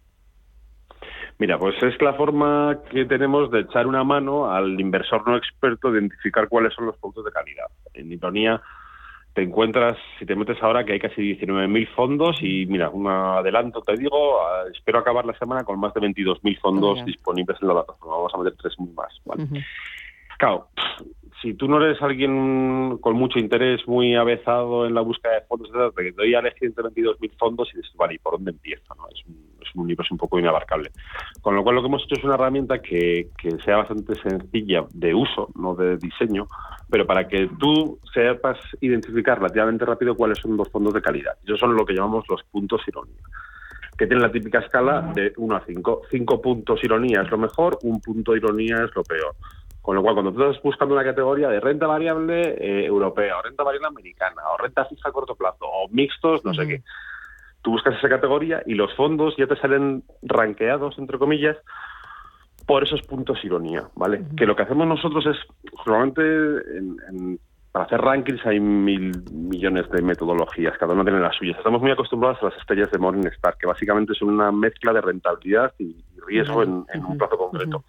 [1.41, 5.91] Mira, pues es la forma que tenemos de echar una mano al inversor no experto
[5.91, 7.65] de identificar cuáles son los puntos de calidad.
[7.95, 8.61] En ironía,
[9.33, 13.81] te encuentras, si te metes ahora, que hay casi 19.000 fondos y mira, un adelanto
[13.81, 14.39] te digo,
[14.71, 18.17] espero acabar la semana con más de 22.000 fondos disponibles en la plataforma.
[18.17, 19.21] Vamos a meter 3.000 más.
[19.25, 19.65] ¿vale?
[20.39, 20.69] Claro,
[21.41, 25.71] si tú no eres alguien con mucho interés, muy avezado en la búsqueda de fondos,
[25.95, 28.95] te doy a elegir entre 22.000 fondos y dices, vale, ¿y por dónde empiezo?
[28.95, 29.05] No?
[29.09, 30.91] Es, un, es un universo un poco inabarcable.
[31.41, 34.85] Con lo cual lo que hemos hecho es una herramienta que, que sea bastante sencilla
[34.93, 36.47] de uso, no de diseño,
[36.91, 41.39] pero para que tú sepas identificar relativamente rápido cuáles son los fondos de calidad.
[41.45, 43.23] Esos son lo que llamamos los puntos ironía
[44.01, 46.03] que tienen la típica escala de 1 a 5.
[46.11, 49.37] 5 puntos ironía es lo mejor, un punto ironía es lo peor.
[49.83, 53.43] Con lo cual, cuando tú estás buscando una categoría de renta variable eh, europea, o
[53.43, 56.83] renta variable americana, o renta fija a corto plazo, o mixtos, no sé qué,
[57.63, 61.57] tú buscas esa categoría y los fondos ya te salen ranqueados, entre comillas,
[62.67, 64.23] por esos puntos ironía, ¿vale?
[64.37, 65.37] Que lo que hacemos nosotros es,
[65.87, 66.23] normalmente,
[67.73, 71.57] para hacer rankings hay mil millones de metodologías, cada una tiene las suyas.
[71.59, 75.73] Estamos muy acostumbrados a las estrellas de Morningstar, que básicamente son una mezcla de rentabilidad
[75.79, 77.85] y riesgo en, un plazo concreto.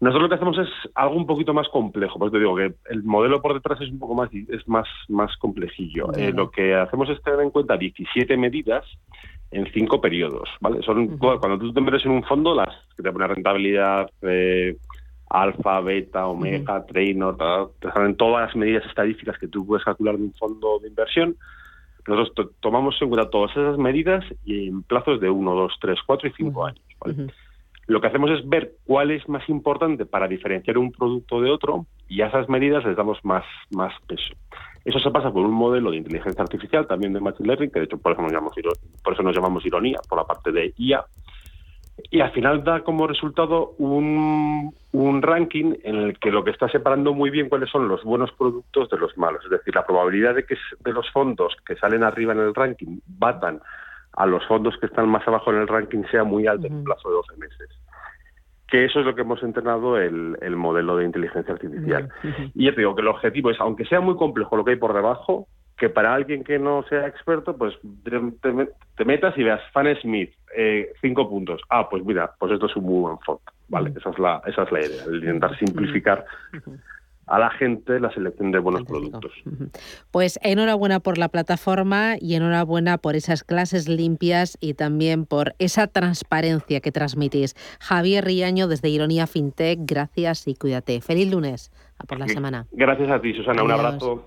[0.00, 3.02] Nosotros lo que hacemos es algo un poquito más complejo, pues te digo que el
[3.02, 6.10] modelo por detrás es un poco más es más más complejillo.
[6.14, 8.84] Eh, lo que hacemos es tener en cuenta 17 medidas
[9.50, 10.80] en cinco periodos, ¿vale?
[10.82, 14.78] Son cuando tú te metes en un fondo las que te ponen rentabilidad eh,
[15.28, 20.24] alfa, beta, omega, uh te salen todas las medidas estadísticas que tú puedes calcular de
[20.24, 21.36] un fondo de inversión.
[22.06, 26.28] Nosotros tomamos en cuenta todas esas medidas y en plazos de 1, 2, 3, 4
[26.28, 26.80] y 5 años.
[26.98, 27.26] ¿vale?
[27.90, 31.86] Lo que hacemos es ver cuál es más importante para diferenciar un producto de otro
[32.08, 34.32] y a esas medidas les damos más, más peso.
[34.84, 37.86] Eso se pasa por un modelo de inteligencia artificial, también de Machine Learning, que de
[37.86, 41.04] hecho por eso nos llamamos, ironía, por la parte de IA,
[42.12, 46.68] y al final da como resultado un, un, ranking en el que lo que está
[46.68, 49.44] separando muy bien cuáles son los buenos productos de los malos.
[49.44, 53.00] Es decir, la probabilidad de que de los fondos que salen arriba en el ranking
[53.08, 53.60] batan
[54.12, 56.84] a los fondos que están más abajo en el ranking sea muy alta en un
[56.84, 57.68] plazo de 12 meses
[58.70, 62.08] que eso es lo que hemos entrenado el, el modelo de inteligencia artificial.
[62.54, 64.76] Y yo te digo que el objetivo es, aunque sea muy complejo lo que hay
[64.76, 69.96] por debajo, que para alguien que no sea experto, pues te, metas y veas Fan
[70.00, 71.60] Smith, eh, cinco puntos.
[71.68, 73.42] Ah, pues mira, pues esto es un muy buen fondo.
[73.68, 76.24] Vale, esa es la, esa es la idea, el intentar simplificar
[77.30, 79.32] a la gente la selección de buenos productos.
[80.10, 85.86] Pues enhorabuena por la plataforma y enhorabuena por esas clases limpias y también por esa
[85.86, 87.54] transparencia que transmitís.
[87.80, 91.00] Javier Riaño desde Ironía FinTech, gracias y cuídate.
[91.00, 92.66] Feliz lunes, a por la semana.
[92.72, 94.26] Gracias a ti, Susana, un abrazo.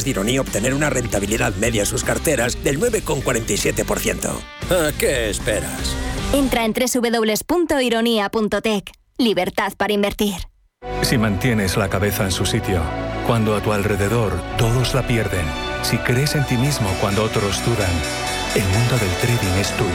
[0.03, 4.29] de Ironía obtener una rentabilidad media en sus carteras del 9,47%.
[4.69, 5.95] ¿A qué esperas?
[6.33, 8.91] Entra en www.ironía.tech.
[9.17, 10.35] Libertad para invertir.
[11.03, 12.81] Si mantienes la cabeza en su sitio,
[13.27, 15.45] cuando a tu alrededor todos la pierden,
[15.83, 17.91] si crees en ti mismo cuando otros dudan,
[18.55, 19.91] el mundo del trading es tuyo.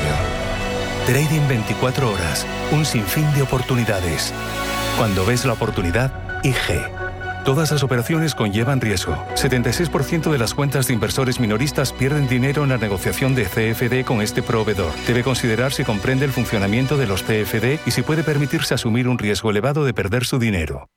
[1.06, 4.32] Trading 24 horas, un sinfín de oportunidades.
[4.96, 6.12] Cuando ves la oportunidad,
[6.44, 7.05] IG.
[7.46, 9.14] Todas las operaciones conllevan riesgo.
[9.36, 14.20] 76% de las cuentas de inversores minoristas pierden dinero en la negociación de CFD con
[14.20, 14.92] este proveedor.
[15.06, 19.16] Debe considerar si comprende el funcionamiento de los CFD y si puede permitirse asumir un
[19.16, 20.88] riesgo elevado de perder su dinero.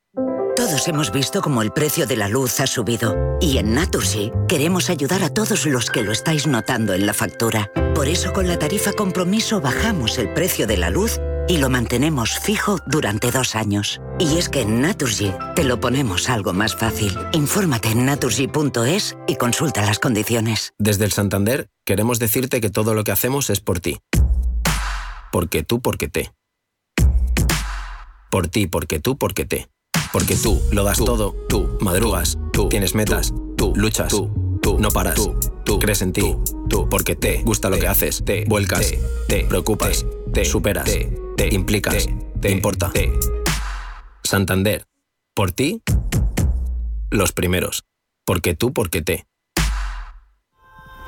[0.56, 3.16] Todos hemos visto cómo el precio de la luz ha subido.
[3.40, 7.72] Y en Naturgy queremos ayudar a todos los que lo estáis notando en la factura.
[7.94, 12.40] Por eso con la tarifa compromiso bajamos el precio de la luz y lo mantenemos
[12.40, 14.02] fijo durante dos años.
[14.20, 17.18] Y es que en Naturgy te lo ponemos algo más fácil.
[17.34, 20.74] Infórmate en naturgy.es y consulta las condiciones.
[20.78, 24.00] Desde el Santander queremos decirte que todo lo que hacemos es por ti.
[25.32, 26.32] Porque tú, porque te.
[28.32, 29.70] Por ti, porque tú, porque te.
[30.12, 34.90] Porque tú lo das todo, tú madrugas, tú tienes metas, tú luchas, tú, tú no
[34.90, 35.20] paras,
[35.64, 36.36] tú, crees en ti,
[36.68, 38.96] tú porque te gusta lo que haces, te vuelcas,
[39.28, 40.90] te preocupas, te superas,
[41.38, 42.08] te implicas,
[42.40, 42.92] te importa.
[44.24, 44.86] Santander,
[45.34, 45.82] por ti,
[47.10, 47.84] los primeros.
[48.26, 49.26] Porque tú, porque te.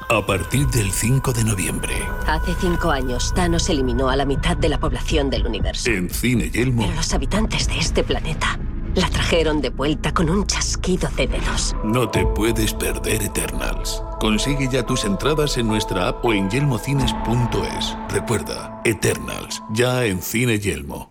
[0.09, 1.93] A partir del 5 de noviembre.
[2.27, 5.89] Hace cinco años, Thanos eliminó a la mitad de la población del universo.
[5.89, 6.81] En Cine Yelmo.
[6.81, 8.59] Pero los habitantes de este planeta
[8.95, 11.75] la trajeron de vuelta con un chasquido de dedos.
[11.83, 14.03] No te puedes perder Eternals.
[14.19, 17.97] Consigue ya tus entradas en nuestra app o en yelmocines.es.
[18.09, 21.10] Recuerda, Eternals, ya en Cine Yelmo.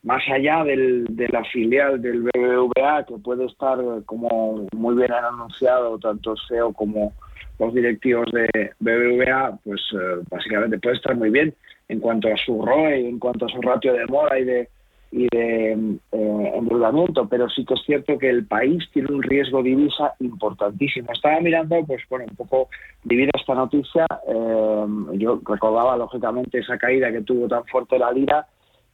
[0.02, 5.24] más allá del, de la filial del BBVA que puede estar, como muy bien han
[5.24, 7.12] anunciado tanto CEO como
[7.58, 11.54] los directivos de BBVA, pues eh, básicamente puede estar muy bien
[11.88, 14.68] en cuanto a su ROE, en cuanto a su ratio de mora y de
[15.10, 15.72] y de
[16.12, 16.52] eh,
[17.30, 21.12] pero sí que es cierto que el país tiene un riesgo divisa importantísimo.
[21.12, 22.68] Estaba mirando, pues bueno, un poco
[23.04, 28.46] debido esta noticia, eh, yo recordaba lógicamente esa caída que tuvo tan fuerte la lira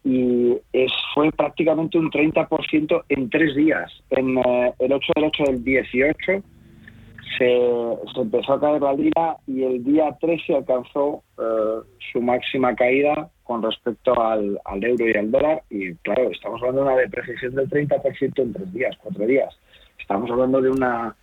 [0.05, 3.91] y es, fue prácticamente un 30% en tres días.
[4.11, 6.43] En eh, el 8 del 8 del 18
[7.39, 11.81] se, empezó a caer la lira y el día 13 alcanzó eh,
[12.13, 15.63] su máxima caída con respecto al, euro y al dólar.
[15.71, 19.55] Y claro, estamos hablando de una depreciación del 30% en tres días, cuatro días.
[19.99, 21.17] Estamos hablando de una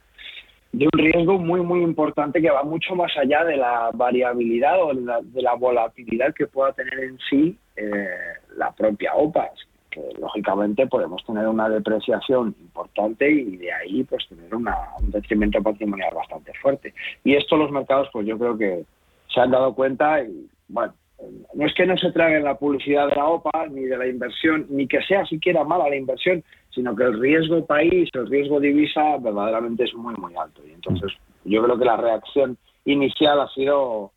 [0.72, 4.93] de un riesgo muy muy importante que va mucho más allá de la variabilidad o
[4.93, 8.07] de la, volatilidad que pueda tener en sí eh,
[8.55, 9.49] la propia OPA
[9.90, 14.68] que lógicamente podemos tener una depreciación importante y de ahí pues tener un
[15.04, 16.94] detrimento patrimonial bastante fuerte.
[17.24, 18.84] Y esto los mercados pues yo creo que
[19.34, 20.94] se han dado cuenta y bueno,
[21.54, 24.66] no es que no se traigan la publicidad de la OPA ni de la inversión,
[24.70, 29.18] ni que sea siquiera mala la inversión, sino que el riesgo país, el riesgo divisa
[29.18, 30.62] verdaderamente es muy muy alto.
[30.66, 31.12] Y entonces
[31.44, 34.12] yo creo que la reacción inicial ha sido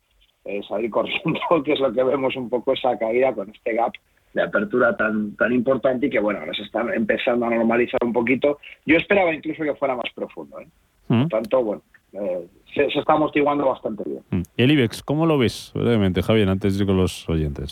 [0.45, 3.93] eh, salir corriendo, que es lo que vemos un poco esa caída con este gap
[4.33, 8.13] de apertura tan, tan importante y que bueno, ahora se está empezando a normalizar un
[8.13, 8.59] poquito.
[8.85, 10.59] Yo esperaba incluso que fuera más profundo.
[10.59, 10.67] ¿eh?
[11.07, 11.27] Por mm.
[11.29, 11.81] tanto, bueno,
[12.13, 14.23] eh, se, está amortiguando bastante bien.
[14.31, 14.41] Mm.
[14.57, 17.71] ¿Y el IBEX, cómo lo ves brevemente, Javier, antes de ir con los oyentes?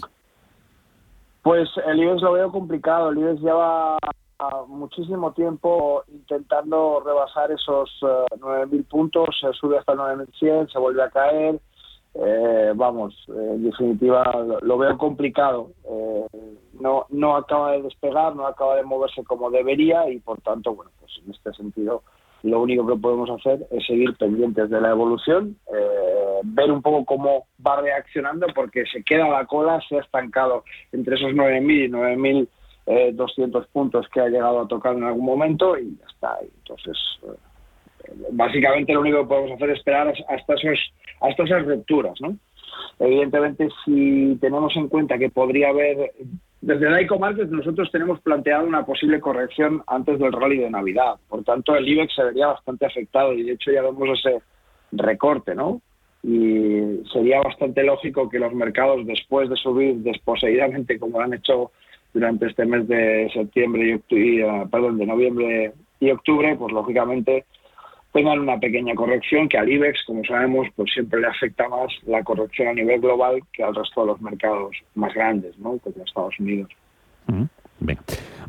[1.41, 3.09] Pues el IBEX lo veo complicado.
[3.09, 3.97] El IBEX lleva
[4.67, 11.09] muchísimo tiempo intentando rebasar esos 9.000 eh, puntos, se sube hasta 9.100, se vuelve a
[11.09, 11.59] caer
[12.13, 14.23] eh, vamos, en definitiva
[14.61, 15.71] lo, veo complicado.
[15.85, 16.25] Eh,
[16.79, 20.91] no, no acaba de despegar, no acaba de moverse como debería y por tanto, bueno,
[20.99, 22.03] pues en este sentido
[22.43, 27.05] lo único que podemos hacer es seguir pendientes de la evolución, eh, ver un poco
[27.05, 32.47] cómo va reaccionando porque se queda la cola, se ha estancado entre esos 9.000 y
[32.87, 36.39] 9.200 puntos que ha llegado a tocar en algún momento y ya está.
[36.41, 36.97] Entonces,
[38.31, 42.37] básicamente lo único que podemos hacer es esperar hasta, esos, hasta esas rupturas, ¿no?
[42.99, 46.11] Evidentemente, si tenemos en cuenta que podría haber,
[46.61, 51.15] desde Daico Markets nosotros tenemos planteado una posible corrección antes del rally de Navidad.
[51.27, 54.41] Por tanto, el IBEX se vería bastante afectado y de hecho ya vemos ese
[54.91, 55.81] recorte, ¿no?
[56.23, 61.71] Y sería bastante lógico que los mercados, después de subir desposeidamente como lo han hecho
[62.13, 67.45] durante este mes de septiembre y, octubre, perdón, de noviembre y octubre, pues lógicamente
[68.11, 72.23] tengan una pequeña corrección que al IBEX, como sabemos, pues siempre le afecta más la
[72.23, 75.77] corrección a nivel global que al resto de los mercados más grandes, ¿no?
[75.77, 76.69] como Estados Unidos.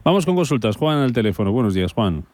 [0.04, 0.76] Vamos con consultas.
[0.76, 1.52] Juan al teléfono.
[1.52, 2.24] Buenos días, Juan.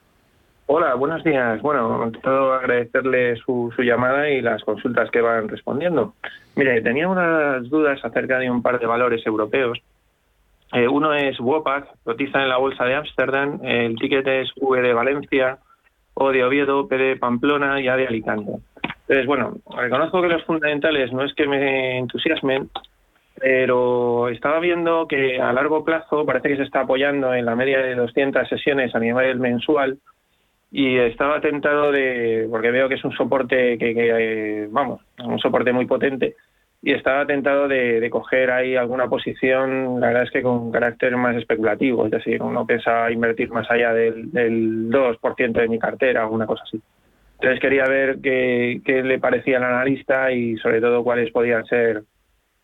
[0.67, 1.63] Hola, buenos días.
[1.63, 6.15] Bueno, todo agradecerle su, su, llamada y las consultas que van respondiendo.
[6.57, 9.79] Mire, tenía unas dudas acerca de un par de valores europeos.
[10.73, 14.93] Eh, uno es Wopac, cotiza en la bolsa de Ámsterdam, el ticket es V de
[14.93, 15.59] Valencia,
[16.21, 18.53] O de Oviedo, P de Pamplona y A de Alicante.
[19.09, 22.69] Entonces, bueno, reconozco que los fundamentales no es que me entusiasmen,
[23.41, 27.79] pero estaba viendo que a largo plazo parece que se está apoyando en la media
[27.79, 29.99] de 200 sesiones a nivel mensual
[30.71, 35.73] y estaba tentado de, porque veo que es un soporte que, eh, vamos, un soporte
[35.73, 36.35] muy potente,
[36.81, 41.17] y estaba tentado de, de, coger ahí alguna posición, la verdad es que con carácter
[41.17, 46.27] más especulativo, es decir, uno piensa invertir más allá del, del 2% de mi cartera
[46.27, 46.81] o una cosa así.
[47.41, 52.03] Entonces quería ver qué, qué le parecía al analista y sobre todo cuáles podían ser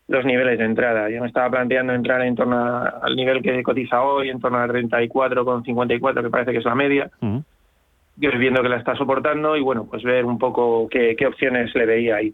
[0.07, 1.09] los niveles de entrada.
[1.09, 4.59] Yo me estaba planteando entrar en torno a, al nivel que cotiza hoy, en torno
[4.59, 7.09] a 34,54, que parece que es la media.
[7.21, 8.37] Uh -huh.
[8.37, 11.85] viendo que la está soportando y bueno, pues ver un poco qué, qué opciones le
[11.85, 12.33] veía ahí.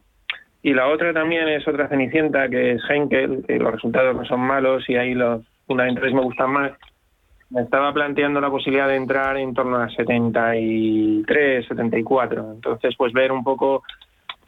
[0.64, 4.41] Y la otra también es otra cenicienta que es Henkel, que los resultados no son
[4.41, 6.72] malos y ahí los fundamentales me gustan más.
[7.49, 12.51] Me estaba planteando la posibilidad de entrar en torno a 73, 74.
[12.53, 13.84] Entonces, pues ver un poco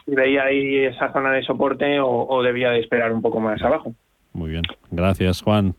[0.05, 3.61] si veía ahí esa zona de soporte o, o debía de esperar un poco más
[3.61, 3.93] abajo.
[4.33, 4.63] Muy bien.
[4.91, 5.75] Gracias, Juan.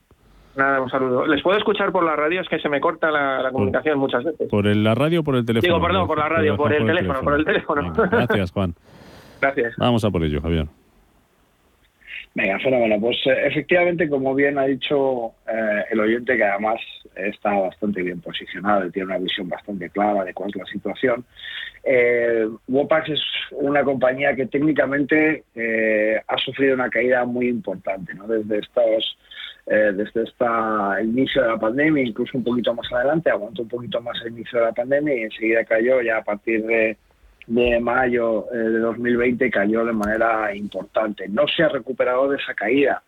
[0.57, 1.27] Nada, un saludo.
[1.27, 2.41] ¿Les puedo escuchar por la radio?
[2.41, 4.49] Es que se me corta la, la comunicación por, muchas veces.
[4.49, 5.75] ¿Por el, la radio o por el teléfono?
[5.75, 7.93] Digo, perdón, por la radio, por, el, teléfono, por el teléfono.
[7.93, 8.75] Venga, gracias, Juan.
[9.41, 9.75] Gracias.
[9.77, 10.67] Vamos a por ello, Javier.
[12.35, 13.01] Venga, fenómeno.
[13.01, 16.81] Pues eh, efectivamente, como bien ha dicho eh, el oyente, que además
[17.15, 21.25] está bastante bien posicionado y tiene una visión bastante clara de cuál es la situación,
[21.85, 23.21] eh, Wopax es
[23.53, 28.27] una compañía que técnicamente eh, ha sufrido una caída muy importante ¿no?
[28.27, 29.19] desde estos
[29.67, 33.69] eh, desde esta el inicio de la pandemia, incluso un poquito más adelante, aguantó un
[33.69, 36.97] poquito más el inicio de la pandemia y enseguida cayó ya a partir de
[37.47, 41.29] de mayo eh, de 2020 cayó de manera importante.
[41.29, 43.03] No se ha recuperado de esa caída.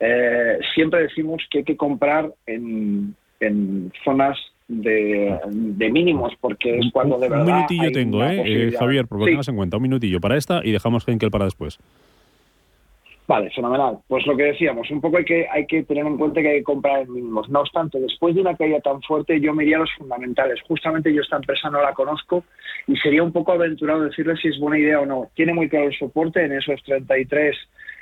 [0.00, 4.38] Eh, siempre decimos que hay que comprar en, en zonas
[4.68, 7.46] de, de, mínimos, porque es cuando de verdad.
[7.46, 8.42] Un minutillo tengo, ¿eh?
[8.44, 9.30] eh, Javier, porque sí.
[9.32, 9.76] tengas en cuenta.
[9.76, 11.78] Un minutillo para esta y dejamos Henkel para después.
[13.28, 13.98] Vale, fenomenal.
[14.08, 16.58] Pues lo que decíamos, un poco hay que, hay que tener en cuenta que hay
[16.58, 17.48] que comprar en mínimos.
[17.48, 20.60] No obstante, después de una caída tan fuerte, yo me los fundamentales.
[20.66, 22.44] Justamente yo esta empresa no la conozco
[22.88, 25.30] y sería un poco aventurado decirle si es buena idea o no.
[25.34, 27.56] Tiene muy claro el soporte en esos 33,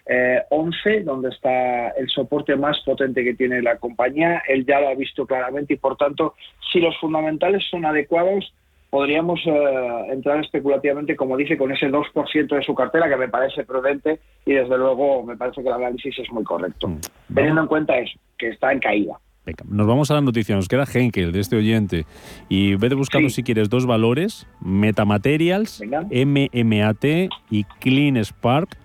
[0.06, 4.42] eh, 11, donde está el soporte más potente que tiene la compañía.
[4.48, 6.34] Él ya lo ha visto claramente y, por tanto,
[6.72, 8.52] si los fundamentales son adecuados,
[8.90, 13.64] podríamos eh, entrar especulativamente, como dice, con ese 2% de su cartera, que me parece
[13.64, 16.88] prudente y desde luego me parece que el análisis es muy correcto.
[16.88, 16.98] Mm.
[17.34, 19.18] Teniendo en cuenta eso, que está en caída.
[19.46, 22.04] Venga, nos vamos a la noticia, nos queda Henkel de este oyente.
[22.48, 23.36] Y vete buscando sí.
[23.36, 26.02] si quieres dos valores, Metamaterials, Venga.
[26.02, 27.04] MMAT
[27.50, 28.76] y Clean Spark,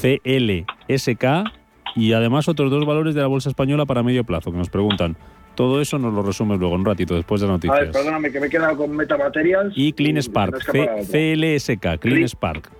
[0.00, 1.24] CLSK
[1.94, 5.16] y además otros dos valores de la bolsa española para medio plazo que nos preguntan.
[5.54, 7.78] Todo eso nos lo resumes luego un ratito después de las noticias.
[7.78, 9.72] A ver, perdóname, que me he quedado con Metamaterials.
[9.76, 12.70] Y Clean y Spark, CLSK, Clean, Clean Spark.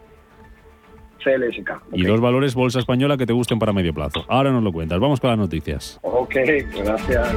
[1.22, 1.70] CLSK.
[1.88, 2.00] Okay.
[2.00, 4.24] Y dos valores bolsa española que te gusten para medio plazo.
[4.28, 4.98] Ahora nos lo cuentas.
[4.98, 5.98] Vamos con las noticias.
[6.02, 6.34] Ok,
[6.74, 7.34] gracias.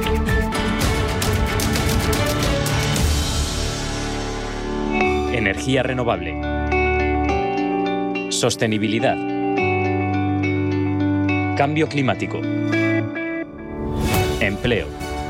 [5.32, 6.40] Energía renovable.
[8.30, 9.16] Sostenibilidad.
[11.56, 12.40] Cambio climático.
[14.40, 15.05] Empleo.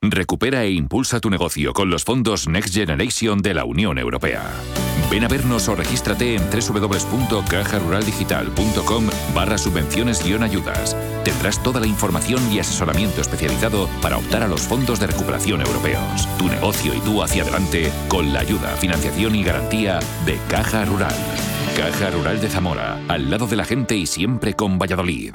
[0.00, 4.44] Recupera e impulsa tu negocio con los fondos Next Generation de la Unión Europea.
[5.10, 10.96] Ven a vernos o regístrate en www.cajaruraldigital.com barra subvenciones ayudas.
[11.24, 16.28] Tendrás toda la información y asesoramiento especializado para optar a los fondos de recuperación europeos.
[16.38, 21.16] Tu negocio y tú hacia adelante con la ayuda, financiación y garantía de Caja Rural.
[21.76, 25.34] Caja Rural de Zamora, al lado de la gente y siempre con Valladolid.